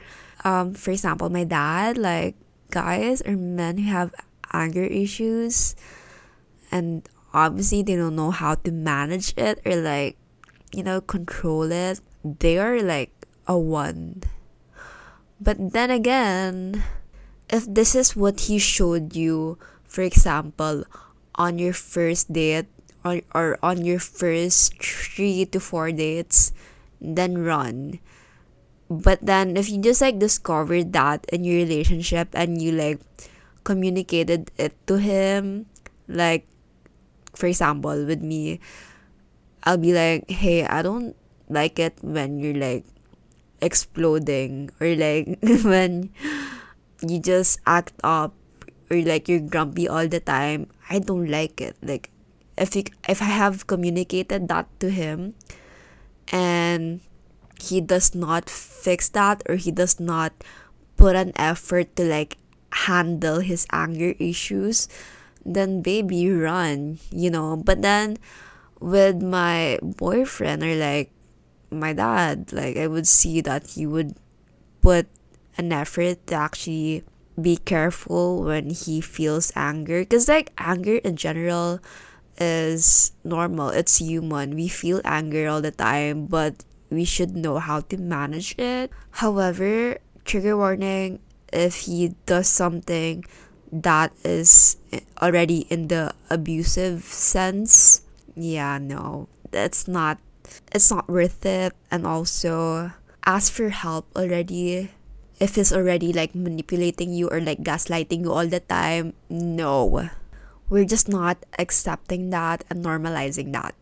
[0.44, 2.36] Um, for example, my dad, like,
[2.72, 4.10] guys or men who have
[4.52, 5.76] anger issues
[6.72, 10.16] and obviously they don't know how to manage it or like
[10.72, 13.12] you know control it they are like
[13.46, 14.22] a one
[15.40, 16.82] but then again
[17.52, 20.84] if this is what he showed you, for example,
[21.36, 22.66] on your first date
[23.04, 26.52] or, or on your first three to four dates,
[27.00, 28.00] then run.
[28.88, 33.00] But then if you just like discovered that in your relationship and you like
[33.64, 35.66] communicated it to him,
[36.08, 36.48] like
[37.34, 38.60] for example, with me,
[39.64, 41.16] I'll be like, hey, I don't
[41.48, 42.84] like it when you're like
[43.60, 46.10] exploding or like when
[47.02, 48.34] you just act up
[48.90, 51.76] or like you're grumpy all the time i don't like it.
[51.82, 52.10] Like
[52.56, 55.34] if you, if i have communicated that to him
[56.30, 57.00] and
[57.60, 60.32] he does not fix that or he does not
[60.96, 62.36] put an effort to like
[62.72, 64.88] handle his anger issues
[65.44, 67.56] then baby run you know?
[67.56, 68.18] But then
[68.80, 71.10] with my boyfriend or like
[71.70, 74.14] my dad like i would see that he would
[74.82, 75.06] put
[75.56, 77.04] an effort to actually
[77.40, 80.00] be careful when he feels anger.
[80.00, 81.80] Because like anger in general
[82.38, 83.70] is normal.
[83.70, 84.54] It's human.
[84.54, 88.90] We feel anger all the time but we should know how to manage it.
[89.22, 91.20] However trigger warning
[91.52, 93.24] if he does something
[93.72, 94.76] that is
[95.20, 98.02] already in the abusive sense
[98.36, 100.18] yeah no that's not
[100.72, 101.72] it's not worth it.
[101.90, 102.92] And also
[103.24, 104.90] ask for help already
[105.42, 110.06] if he's already like manipulating you or like gaslighting you all the time, no.
[110.70, 113.74] We're just not accepting that and normalizing that.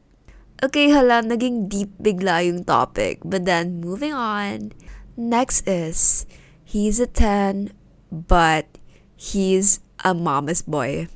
[0.65, 3.21] Okay, hala, naging deep bigla yung topic.
[3.21, 4.73] But then, moving on.
[5.21, 6.25] Next is,
[6.65, 7.77] he's a 10,
[8.09, 8.65] but
[9.13, 11.09] he's a mama's boy.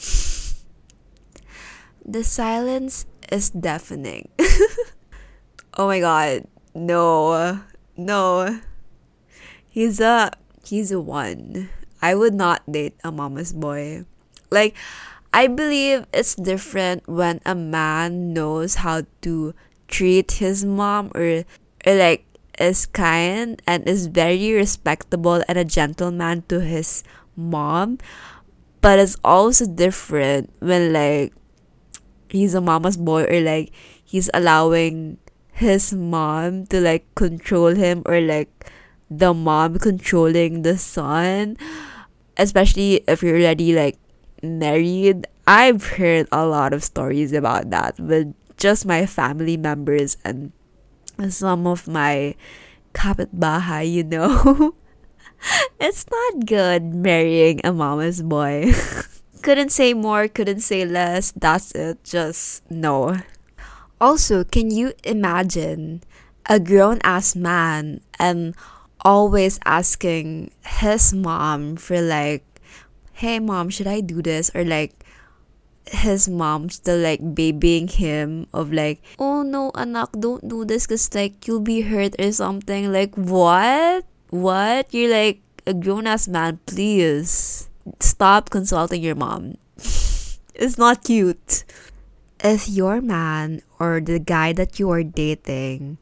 [2.08, 4.32] the silence is deafening.
[5.76, 6.48] oh my god.
[6.72, 7.60] No.
[7.96, 8.60] No
[9.78, 10.34] he's a
[10.66, 11.70] he's a one.
[12.02, 14.10] I would not date a mama's boy.
[14.50, 14.74] Like
[15.30, 19.54] I believe it's different when a man knows how to
[19.86, 21.46] treat his mom or,
[21.86, 22.26] or like
[22.58, 27.06] is kind and is very respectable and a gentleman to his
[27.36, 28.02] mom.
[28.82, 31.30] But it's also different when like
[32.26, 33.70] he's a mama's boy or like
[34.02, 35.18] he's allowing
[35.54, 38.50] his mom to like control him or like
[39.10, 41.56] the mom controlling the son
[42.38, 43.98] especially if you're already like
[44.42, 45.26] married.
[45.46, 50.52] I've heard a lot of stories about that with just my family members and
[51.28, 52.34] some of my
[52.94, 54.74] kapitbahay you know.
[55.78, 58.74] It's not good marrying a mama's boy.
[59.42, 61.30] Couldn't say more couldn't say less.
[61.30, 62.02] That's it.
[62.02, 63.22] Just no.
[64.00, 66.02] Also, can you imagine
[66.50, 68.56] a grown ass man and
[69.04, 72.44] always asking his mom for like,
[73.12, 74.50] hey mom, should I do this?
[74.54, 74.92] Or like
[75.90, 81.14] his mom still like babying him of like, oh no, anak, don't do this because
[81.14, 82.92] like you'll be hurt or something.
[82.92, 84.04] Like, what?
[84.30, 84.92] What?
[84.92, 87.68] You're like a grown ass man, please.
[88.00, 89.56] Stop consulting your mom.
[90.54, 91.64] it's not cute
[92.44, 95.98] if your man or the guy that you are dating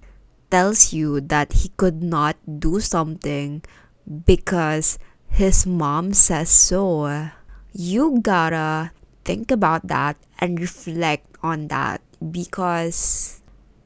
[0.56, 3.60] tells you that he could not do something
[4.08, 4.96] because
[5.28, 7.28] his mom says so,
[7.76, 8.88] you gotta
[9.20, 12.00] think about that and reflect on that
[12.32, 13.42] because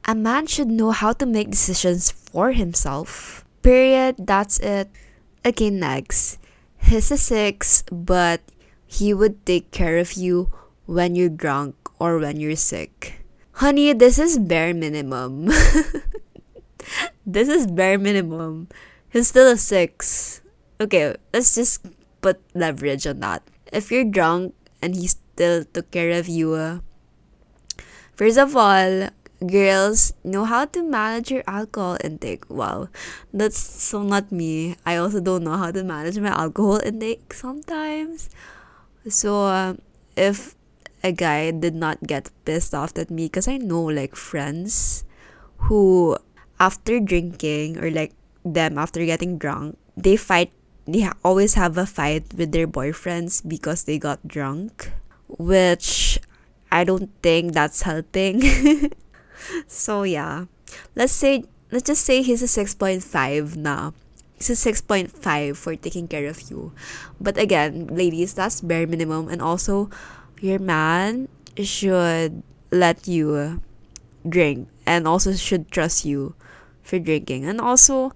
[0.07, 3.43] a man should know how to make decisions for himself.
[3.59, 4.15] Period.
[4.23, 4.87] That's it.
[5.43, 6.39] Okay, next.
[6.79, 8.39] He's a six, but
[8.87, 10.47] he would take care of you
[10.87, 13.19] when you're drunk or when you're sick.
[13.59, 15.51] Honey, this is bare minimum.
[17.25, 18.67] this is bare minimum.
[19.09, 20.41] He's still a six.
[20.79, 21.85] Okay, let's just
[22.21, 23.43] put leverage on that.
[23.71, 26.79] If you're drunk and he still took care of you, uh,
[28.15, 29.09] first of all,
[29.45, 32.49] girls know how to manage your alcohol intake.
[32.49, 32.89] Wow,
[33.33, 34.75] that's so not me.
[34.85, 38.29] I also don't know how to manage my alcohol intake sometimes.
[39.09, 39.73] So, uh,
[40.15, 40.55] if
[41.03, 45.03] a guy did not get pissed off at me because I know like friends
[45.65, 46.17] who
[46.61, 48.13] after drinking or like
[48.45, 50.53] them after getting drunk they fight
[50.85, 54.93] they always have a fight with their boyfriends because they got drunk
[55.27, 56.19] which
[56.71, 58.41] I don't think that's helping.
[59.65, 60.45] So yeah.
[60.95, 63.01] Let's say let's just say he's a 6.5
[63.57, 63.97] now
[64.37, 66.71] he's a 6.5 for taking care of you.
[67.19, 69.27] But again ladies that's bare minimum.
[69.33, 69.89] And also
[70.39, 73.61] your man should let you
[74.29, 76.35] drink and also should trust you
[76.91, 77.47] for drinking.
[77.47, 78.11] And also,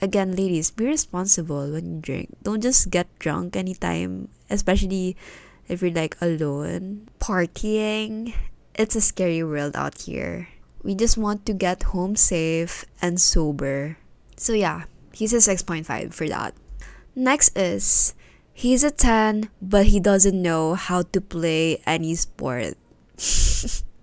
[0.00, 2.32] again, ladies, be responsible when you drink.
[2.42, 5.20] Don't just get drunk anytime, especially
[5.68, 7.12] if you're like alone.
[7.20, 8.32] Partying,
[8.72, 10.48] it's a scary world out here.
[10.82, 14.00] We just want to get home safe and sober.
[14.40, 15.84] So, yeah, he's a 6.5
[16.16, 16.56] for that.
[17.14, 18.14] Next is
[18.56, 22.78] He's a 10, but he doesn't know how to play any sport.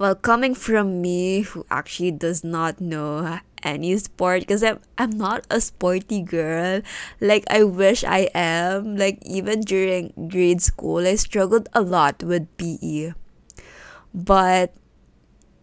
[0.00, 5.46] well, coming from me, who actually does not know any sport, because I'm, I'm not
[5.50, 6.80] a sporty girl.
[7.20, 8.96] Like, I wish I am.
[8.96, 13.12] Like, even during grade school, I struggled a lot with PE.
[14.14, 14.72] But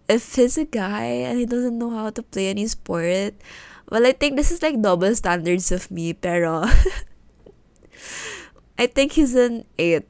[0.08, 3.34] if he's a guy and he doesn't know how to play any sport,
[3.90, 6.66] well, I think this is like double standards of me, pero
[8.78, 10.06] I think he's an eight.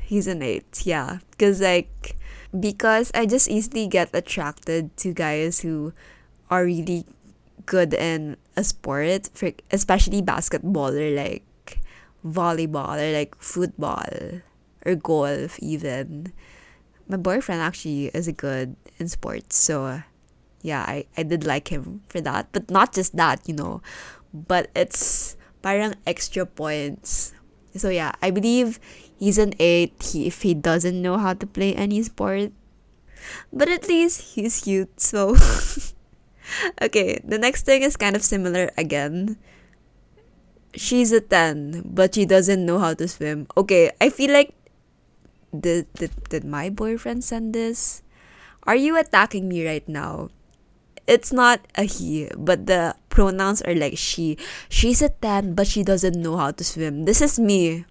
[0.00, 1.18] He's an eight, yeah.
[1.32, 2.16] Because, like,
[2.58, 5.92] because I just easily get attracted to guys who
[6.50, 7.06] are really
[7.66, 9.30] good in a sport,
[9.70, 11.80] especially basketball or like
[12.24, 14.04] volleyball or like football
[14.84, 16.32] or golf, even.
[17.08, 20.02] My boyfriend actually is good in sports, so
[20.62, 22.48] yeah, I, I did like him for that.
[22.52, 23.82] But not just that, you know,
[24.32, 27.34] but it's parang extra points
[27.74, 28.78] so yeah, I believe
[29.22, 32.50] he's an 8 he, if he doesn't know how to play any sport.
[33.54, 35.38] But at least he's cute, so
[36.82, 39.38] Okay, the next thing is kind of similar again.
[40.74, 43.46] She's a 10, but she doesn't know how to swim.
[43.56, 44.54] Okay, I feel like
[45.52, 48.02] did, did, did my boyfriend send this?
[48.64, 50.30] Are you attacking me right now?
[51.06, 54.38] It's not a he, but the pronouns are like she.
[54.68, 57.04] She's a 10, but she doesn't know how to swim.
[57.04, 57.84] This is me.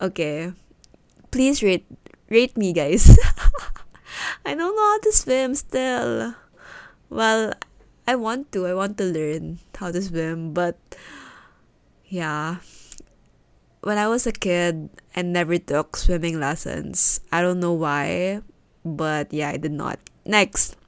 [0.00, 0.52] Okay.
[1.36, 1.84] Please rate
[2.32, 3.12] rate me, guys.
[4.48, 6.32] I don't know how to swim still.
[7.12, 7.52] Well,
[8.08, 8.64] I want to.
[8.64, 10.80] I want to learn how to swim, but
[12.08, 12.64] yeah.
[13.84, 17.20] When I was a kid, I never took swimming lessons.
[17.28, 18.40] I don't know why,
[18.80, 20.00] but yeah, I did not.
[20.24, 20.80] Next.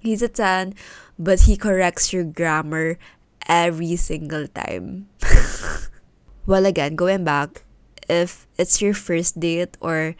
[0.00, 0.72] He's a 10,
[1.20, 2.96] but he corrects your grammar
[3.44, 5.12] every single time.
[6.48, 7.68] well, again, going back,
[8.12, 10.12] if it's your first date or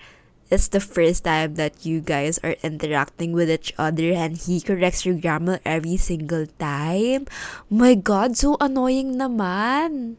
[0.48, 5.04] it's the first time that you guys are interacting with each other and he corrects
[5.04, 7.28] your grammar every single time.
[7.68, 10.16] My god, so annoying naman.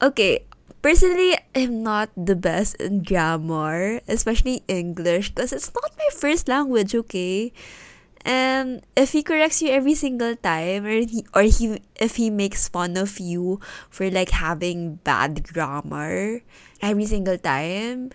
[0.00, 0.48] Okay,
[0.80, 6.96] personally, I'm not the best in grammar, especially English, because it's not my first language,
[7.04, 7.52] okay?
[8.24, 12.68] And if he corrects you every single time, or he, or he if he makes
[12.68, 16.40] fun of you for like having bad grammar
[16.80, 18.10] every single time,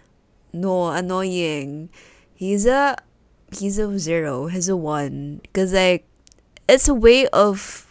[0.51, 1.89] no, annoying.
[2.33, 2.97] He's a
[3.51, 4.47] he's a zero.
[4.47, 5.41] He's a one.
[5.53, 6.05] Cause like
[6.67, 7.87] it's a way of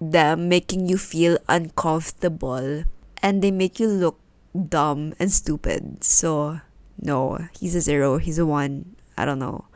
[0.00, 2.84] them making you feel uncomfortable
[3.22, 4.18] and they make you look
[4.54, 6.04] dumb and stupid.
[6.04, 6.60] So
[7.00, 8.18] no, he's a zero.
[8.18, 8.96] He's a one.
[9.16, 9.66] I don't know.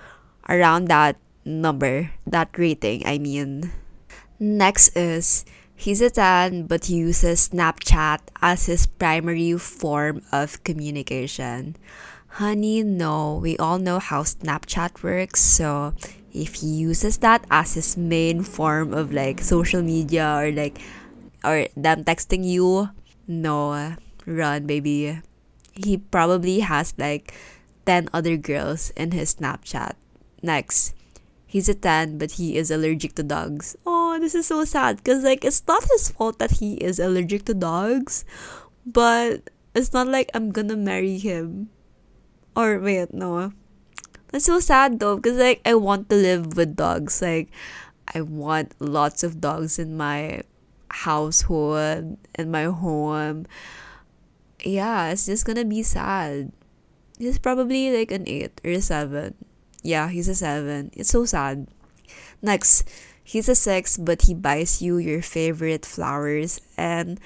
[0.48, 3.70] Around that number, that rating, I mean.
[4.38, 5.44] Next is
[5.82, 11.74] he's a 10 but he uses Snapchat as his primary form of communication.
[12.38, 15.92] Honey, no, we all know how Snapchat works, so
[16.32, 20.78] if he uses that as his main form of like social media or like
[21.44, 22.88] or them texting you,
[23.26, 25.20] no, run baby.
[25.74, 27.34] He probably has like
[27.86, 29.98] 10 other girls in his Snapchat.
[30.42, 30.94] Next,
[31.44, 33.76] he's a 10 but he is allergic to dogs.
[34.18, 37.54] This is so sad cuz like it's not his fault that he is allergic to
[37.54, 38.24] dogs,
[38.84, 41.70] but it's not like I'm gonna marry him.
[42.56, 43.52] Or wait, no.
[44.30, 47.20] That's so sad though because like I want to live with dogs.
[47.20, 47.48] Like
[48.14, 50.42] I want lots of dogs in my
[50.92, 53.46] household in my home.
[54.64, 56.52] Yeah, it's just gonna be sad.
[57.18, 59.34] He's probably like an eight or a seven.
[59.82, 60.90] Yeah, he's a seven.
[60.94, 61.68] It's so sad.
[62.40, 62.88] Next,
[63.24, 67.20] he's a six, but he buys you your favorite flowers and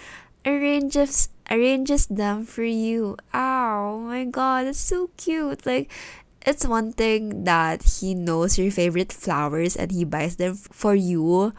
[0.44, 3.16] arranges arranges them for you.
[3.34, 5.66] Oh my god, it's so cute.
[5.66, 5.90] Like
[6.46, 11.52] it's one thing that he knows your favorite flowers and he buys them for you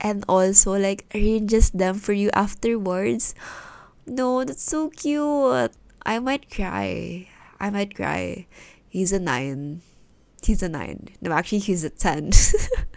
[0.00, 3.34] and also like arranges them for you afterwards.
[4.06, 5.72] No, that's so cute.
[6.04, 7.28] I might cry.
[7.60, 8.46] I might cry.
[8.88, 9.82] He's a nine.
[10.42, 11.08] He's a nine.
[11.20, 12.32] No, actually, he's a ten.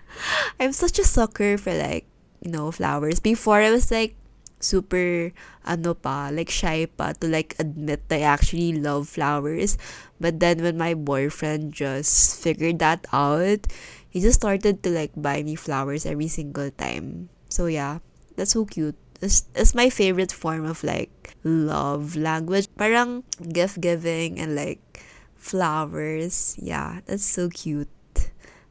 [0.59, 2.05] I'm such a sucker for like,
[2.41, 3.19] you know, flowers.
[3.19, 4.15] Before I was like
[4.63, 5.31] super
[5.67, 9.77] ano pa, like shy pa to like admit that I actually love flowers.
[10.19, 13.67] But then when my boyfriend just figured that out,
[14.09, 17.29] he just started to like buy me flowers every single time.
[17.49, 17.99] So yeah,
[18.35, 18.95] that's so cute.
[19.21, 22.67] It's, it's my favorite form of like love language.
[22.77, 25.03] Parang gift giving and like
[25.35, 26.55] flowers.
[26.59, 27.89] Yeah, that's so cute.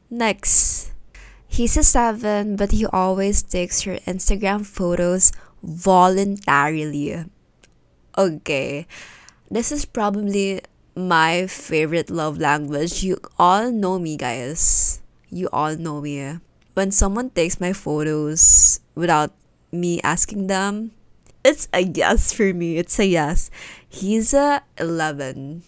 [0.09, 0.92] Next.
[1.53, 5.29] He's a seven, but he always takes her Instagram photos
[5.61, 7.29] voluntarily.
[8.17, 8.87] Okay.
[9.51, 10.65] This is probably
[10.97, 13.05] my favorite love language.
[13.05, 14.97] You all know me, guys.
[15.29, 16.41] You all know me.
[16.73, 19.29] When someone takes my photos without
[19.71, 20.89] me asking them,
[21.45, 22.81] it's a yes for me.
[22.81, 23.51] It's a yes.
[23.87, 25.61] He's a 11.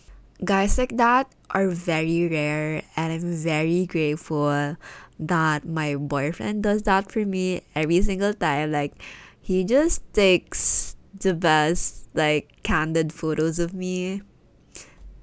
[0.43, 4.75] Guys like that are very rare, and I'm very grateful
[5.19, 8.71] that my boyfriend does that for me every single time.
[8.71, 8.93] Like,
[9.39, 14.21] he just takes the best, like, candid photos of me.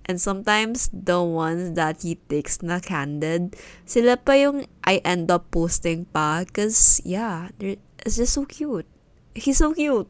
[0.07, 3.55] And sometimes the ones that he takes na candid,
[3.87, 6.45] sila pa yung I end up posting pa.
[6.51, 8.87] Cause, yeah, it's just so cute.
[9.35, 10.09] He's so cute.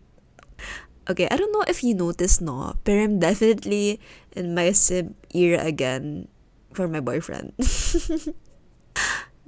[1.10, 3.98] Okay, I don't know if you noticed, no, but I'm definitely
[4.32, 6.28] in my sib era again
[6.72, 7.52] for my boyfriend.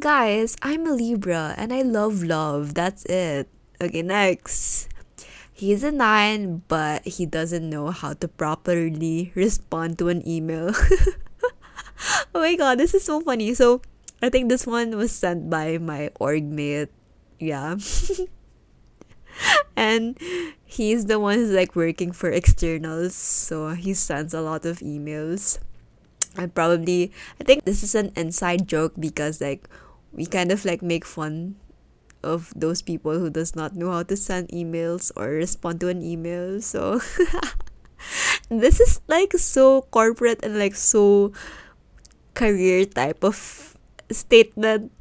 [0.01, 2.75] Guys, I'm a Libra and I love love.
[2.75, 3.49] That's it.
[3.81, 4.89] Okay, next.
[5.53, 10.75] He's a nine, but he doesn't know how to properly respond to an email.
[12.35, 13.55] oh my god, this is so funny.
[13.55, 13.83] So,
[14.21, 16.91] I think this one was sent by my org mate.
[17.39, 17.77] Yeah.
[19.77, 20.19] and
[20.65, 25.61] he's the one who's like working for externals, so he sends a lot of emails.
[26.37, 29.69] I probably I think this is an inside joke because like
[30.15, 31.57] we kind of like make fun
[32.23, 36.01] of those people who does not know how to send emails or respond to an
[36.01, 36.61] email.
[36.63, 37.01] So
[38.49, 41.33] this is like so corporate and like so
[42.33, 43.77] career type of
[44.11, 44.93] statement.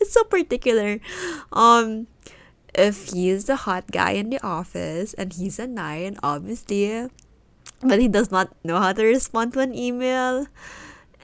[0.00, 0.98] it's so particular.
[1.52, 2.06] Um
[2.74, 7.10] if he's the hot guy in the office and he's a nine, obviously,
[7.82, 10.46] but he does not know how to respond to an email,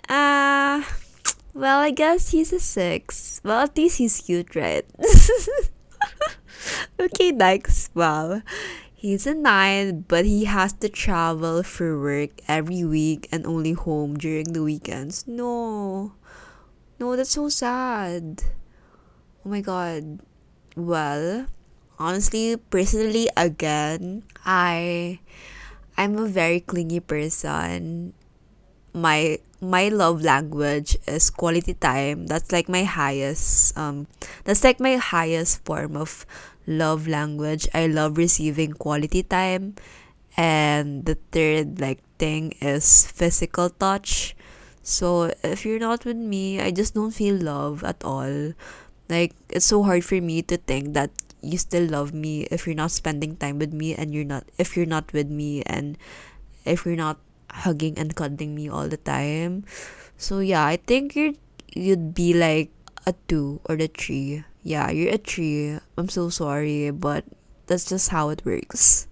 [0.09, 0.83] uh,
[1.57, 3.41] well, I guess he's a six.
[3.43, 4.85] Well, at least he's cute, right?
[7.01, 7.91] okay, next.
[7.95, 8.43] Wow.
[8.93, 14.21] He's a nine, but he has to travel for work every week and only home
[14.21, 15.27] during the weekends.
[15.27, 16.13] No.
[17.01, 18.45] No, that's so sad.
[19.45, 20.21] Oh my god.
[20.77, 21.47] Well,
[21.99, 25.21] honestly, personally again, I
[25.97, 28.13] I'm a very clingy person.
[28.97, 32.27] My my love language is quality time.
[32.27, 34.09] That's like my highest um
[34.49, 36.25] that's like my highest form of
[36.67, 37.69] love language.
[37.77, 39.77] I love receiving quality time.
[40.37, 44.37] And the third like thing is physical touch.
[44.83, 48.53] So if you're not with me, I just don't feel love at all.
[49.13, 51.11] Like it's so hard for me to think that
[51.43, 54.77] you still love me if you're not spending time with me and you're not if
[54.77, 55.97] you're not with me and
[56.65, 57.19] if you're not
[57.65, 59.65] hugging and cuddling me all the time.
[60.17, 61.37] So yeah, I think you're
[61.73, 62.71] you'd be like
[63.07, 64.45] a two or the three.
[64.63, 65.79] Yeah, you're a three.
[65.97, 67.25] I'm so sorry, but
[67.67, 69.07] that's just how it works.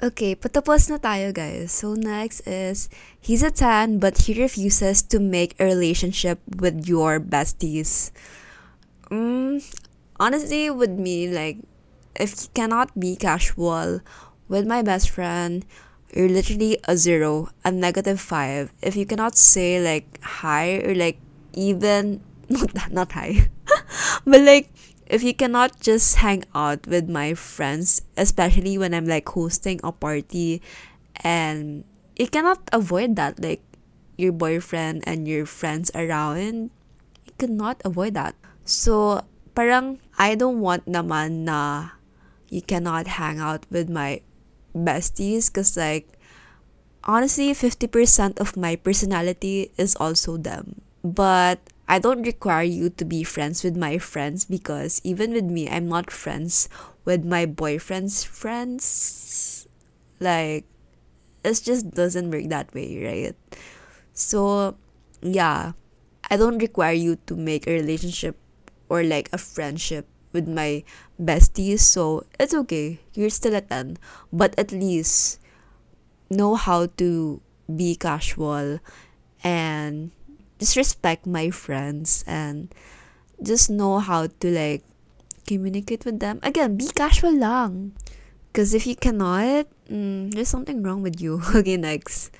[0.00, 1.76] Okay, patapos na tayo guys.
[1.76, 2.88] So next is,
[3.20, 8.08] he's a 10 but he refuses to make a relationship with your besties.
[9.12, 9.60] Mm,
[10.16, 11.60] honestly, with me, like,
[12.16, 14.00] if you cannot be casual
[14.48, 15.68] with my best friend,
[16.14, 18.72] you're literally a zero, a negative five.
[18.82, 21.18] If you cannot say like hi or like
[21.54, 23.48] even not not hi,
[24.26, 24.70] but like
[25.06, 29.92] if you cannot just hang out with my friends, especially when I'm like hosting a
[29.92, 30.62] party,
[31.22, 31.84] and
[32.16, 33.62] you cannot avoid that like
[34.16, 36.70] your boyfriend and your friends around,
[37.26, 38.34] you cannot avoid that.
[38.64, 41.94] So parang I don't want naman na
[42.50, 44.22] you cannot hang out with my
[44.74, 46.08] besties because like
[47.04, 50.80] honestly 50% of my personality is also them.
[51.02, 51.60] But
[51.90, 55.88] i don't require you to be friends with my friends because even with me i'm
[55.88, 56.68] not friends
[57.04, 59.66] with my boyfriend's friends.
[60.20, 60.64] Like
[61.42, 63.36] it just doesn't work that way right?
[64.12, 64.76] So
[65.22, 65.72] yeah.
[66.30, 68.36] I don't require you to make a relationship
[68.88, 70.82] or like a friendship with my
[71.20, 73.00] besties so it's okay.
[73.14, 73.98] You're still a 10
[74.32, 75.40] but at least
[76.30, 78.78] know how to be casual
[79.42, 80.10] and
[80.58, 82.72] just respect my friends and
[83.42, 84.84] just know how to like
[85.46, 86.38] communicate with them.
[86.42, 87.92] Again be casual lang
[88.52, 91.42] because if you cannot mm, there's something wrong with you.
[91.54, 92.30] Okay next.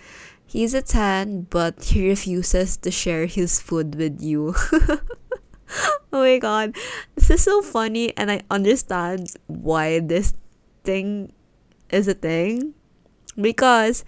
[0.46, 4.54] He's a 10 but he refuses to share his food with you
[6.12, 6.74] oh my god
[7.14, 10.34] this is so funny and i understand why this
[10.84, 11.32] thing
[11.90, 12.74] is a thing
[13.36, 14.04] because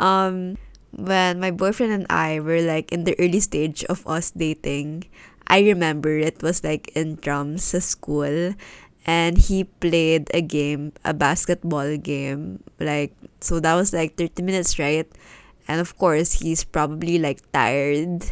[0.00, 0.56] um
[0.96, 5.04] when my boyfriend and I were like in the early stage of us dating,
[5.46, 8.54] I remember it was like in drums school
[9.06, 12.62] and he played a game, a basketball game.
[12.78, 15.10] Like so that was like 30 minutes, right?
[15.66, 18.24] And of course, he's probably like tired.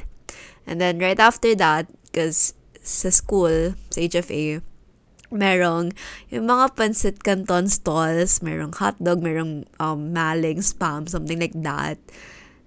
[0.66, 4.60] And then right after that, because sa school, sa HFA,
[5.32, 5.96] merong
[6.28, 11.96] yung mga pancit canton stalls, merong hotdog, merong um, maling, spam, something like that.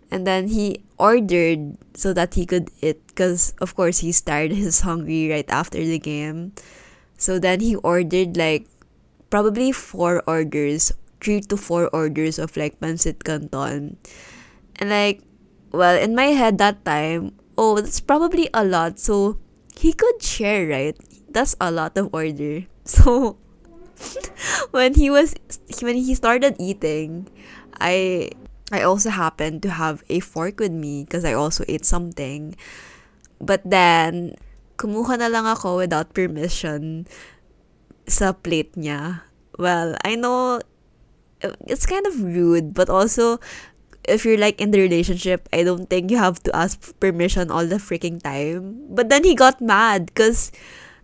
[0.10, 4.82] And then he ordered so that he could eat because of course he's tired, he's
[4.82, 6.54] hungry right after the game.
[7.18, 8.68] So then he ordered like
[9.30, 10.92] probably four orders,
[11.22, 13.98] three to four orders of like pancit canton.
[14.78, 15.22] And like
[15.72, 19.00] well, in my head that time, oh, that's probably a lot.
[19.00, 19.38] So
[19.78, 20.98] he could share, right?
[21.30, 22.66] That's a lot of order.
[22.86, 23.42] So
[24.70, 25.34] when he was
[25.82, 27.26] when he started eating,
[27.82, 28.30] I
[28.70, 32.54] I also happened to have a fork with me because I also ate something.
[33.42, 34.38] But then
[34.78, 37.10] kumuha na lang ako without permission
[38.06, 39.26] sa plate niya.
[39.58, 40.62] Well, I know
[41.42, 43.40] it's kind of rude, but also
[44.08, 47.66] if you're like in the relationship, I don't think you have to ask permission all
[47.66, 48.88] the freaking time.
[48.90, 50.52] But then he got mad because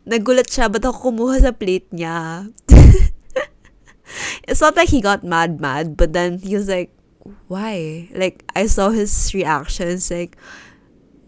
[0.08, 2.50] nagulat siya, ba't ako kumuha sa plate niya?
[4.48, 6.92] it's not like he got mad mad, but then he was like,
[7.48, 8.10] why?
[8.14, 10.38] Like, I saw his reactions, like,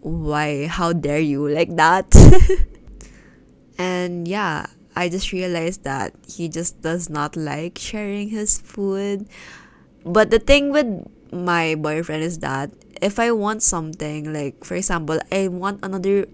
[0.00, 0.66] why?
[0.66, 1.48] How dare you?
[1.48, 2.10] Like that.
[3.78, 4.66] and yeah,
[4.96, 9.26] I just realized that he just does not like sharing his food.
[10.04, 12.70] But the thing with my boyfriend is that
[13.02, 16.26] if I want something, like for example, I want another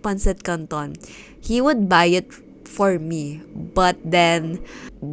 [0.00, 0.96] pancit canton,
[1.40, 2.32] he would buy it
[2.64, 4.64] for me, but then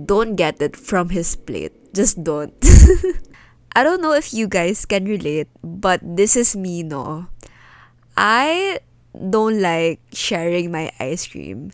[0.05, 1.73] don't get it from his plate.
[1.93, 2.53] Just don't.
[3.75, 7.27] I don't know if you guys can relate, but this is me, no.
[8.15, 8.79] I
[9.11, 11.71] don't like sharing my ice cream.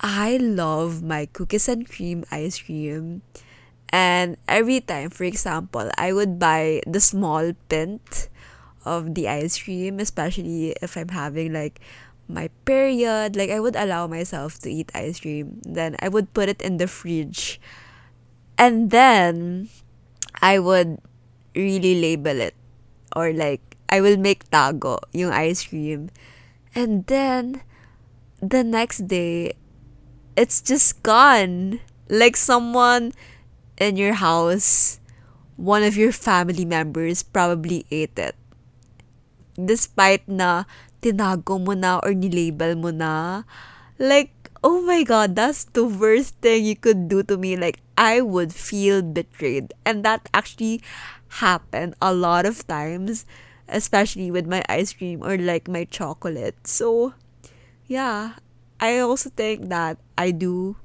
[0.00, 3.22] I love my cookies and cream ice cream.
[3.90, 8.30] And every time, for example, I would buy the small pint
[8.86, 11.80] of the ice cream, especially if I'm having like
[12.28, 13.34] my period.
[13.34, 15.60] Like, I would allow myself to eat ice cream.
[15.66, 17.60] Then I would put it in the fridge.
[18.56, 19.68] And then
[20.40, 20.98] I would
[21.56, 22.54] really label it.
[23.16, 26.10] Or like, I will make tago yung ice cream.
[26.74, 27.62] And then
[28.38, 29.58] the next day,
[30.36, 31.80] it's just gone.
[32.08, 33.12] Like someone
[33.80, 35.00] in your house,
[35.56, 38.36] one of your family members probably ate it.
[39.56, 40.68] Despite na
[41.00, 43.42] tinago mo na or nilabel mo na.
[43.96, 47.56] Like, oh my god, that's the worst thing you could do to me.
[47.56, 49.72] Like, I would feel betrayed.
[49.84, 50.84] And that actually
[51.40, 53.24] happened a lot of times,
[53.68, 56.56] especially with my ice cream or like my chocolate.
[56.68, 57.14] So,
[57.88, 58.40] yeah,
[58.80, 60.76] I also think that I do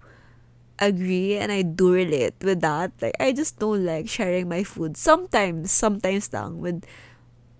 [0.79, 2.91] agree and I do relate with that.
[3.01, 4.97] Like I just don't like sharing my food.
[4.97, 6.83] Sometimes, sometimes lang with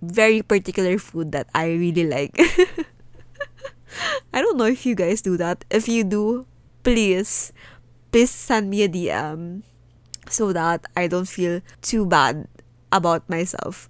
[0.01, 2.35] very particular food that I really like.
[4.33, 5.63] I don't know if you guys do that.
[5.69, 6.45] If you do,
[6.83, 7.53] please,
[8.11, 9.63] please send me a DM
[10.29, 12.47] so that I don't feel too bad
[12.91, 13.87] about myself.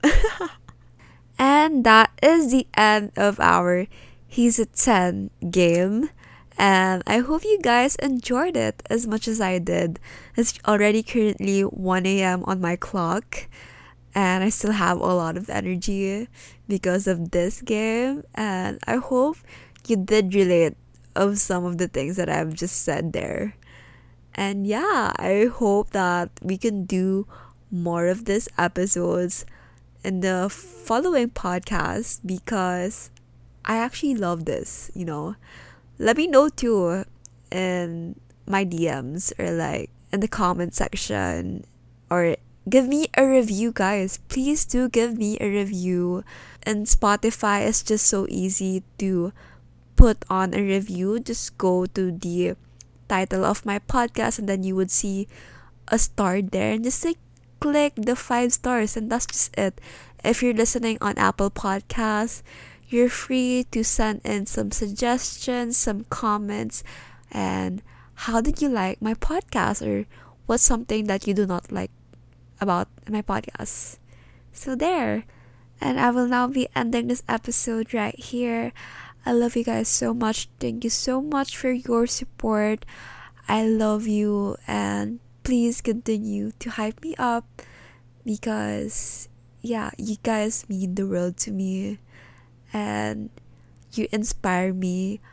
[1.40, 3.88] and that is the end of our
[4.36, 6.10] He's a 10 game.
[6.58, 10.00] And I hope you guys enjoyed it as much as I did.
[10.38, 12.44] It's already currently 1 a.m.
[12.46, 13.48] on my clock,
[14.14, 16.30] and I still have a lot of energy
[16.68, 18.24] because of this game.
[18.34, 19.38] And I hope
[19.88, 20.76] you did relate
[21.16, 23.56] of some of the things that I've just said there.
[24.34, 27.28] And yeah, I hope that we can do
[27.70, 29.46] more of these episodes
[30.04, 33.12] in the following podcast because
[33.66, 35.36] I actually love this, you know
[35.98, 37.06] let me know too
[37.52, 41.66] in my DMs or like in the comment section
[42.10, 42.36] or
[42.70, 44.20] give me a review guys.
[44.28, 46.24] Please do give me a review.
[46.64, 49.34] And spotify is just so easy to
[49.96, 51.20] put on a review.
[51.20, 52.56] Just go to the
[53.08, 55.28] title of my podcast and then you would see
[55.88, 56.74] a star there.
[56.74, 57.18] And just like
[57.60, 59.80] click the five stars and that's just it.
[60.24, 62.42] If you're listening on apple podcasts
[62.88, 66.84] you're free to send in some suggestions, some comments,
[67.32, 67.82] and
[68.30, 70.06] how did you like my podcast or
[70.46, 71.92] what's something that you do not like
[72.60, 73.98] about my podcast.
[74.52, 75.26] So there.
[75.82, 78.72] And I will now be ending this episode right here.
[79.26, 80.48] I love you guys so much.
[80.60, 82.86] Thank you so much for your support.
[83.48, 87.46] I love you and please continue to hype me up
[88.24, 89.30] because
[89.62, 92.00] yeah, you guys mean the world to me
[92.76, 93.32] and
[93.96, 95.24] you inspire me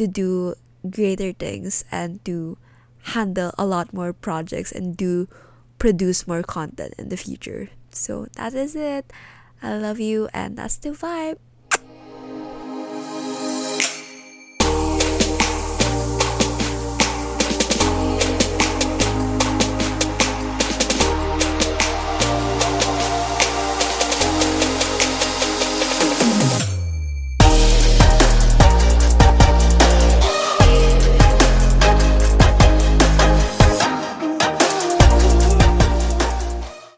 [0.00, 0.56] to do
[0.88, 2.56] greater things and to
[3.12, 5.28] handle a lot more projects and do
[5.78, 7.68] produce more content in the future.
[7.90, 9.12] So that is it.
[9.60, 11.36] I love you and that's the vibe.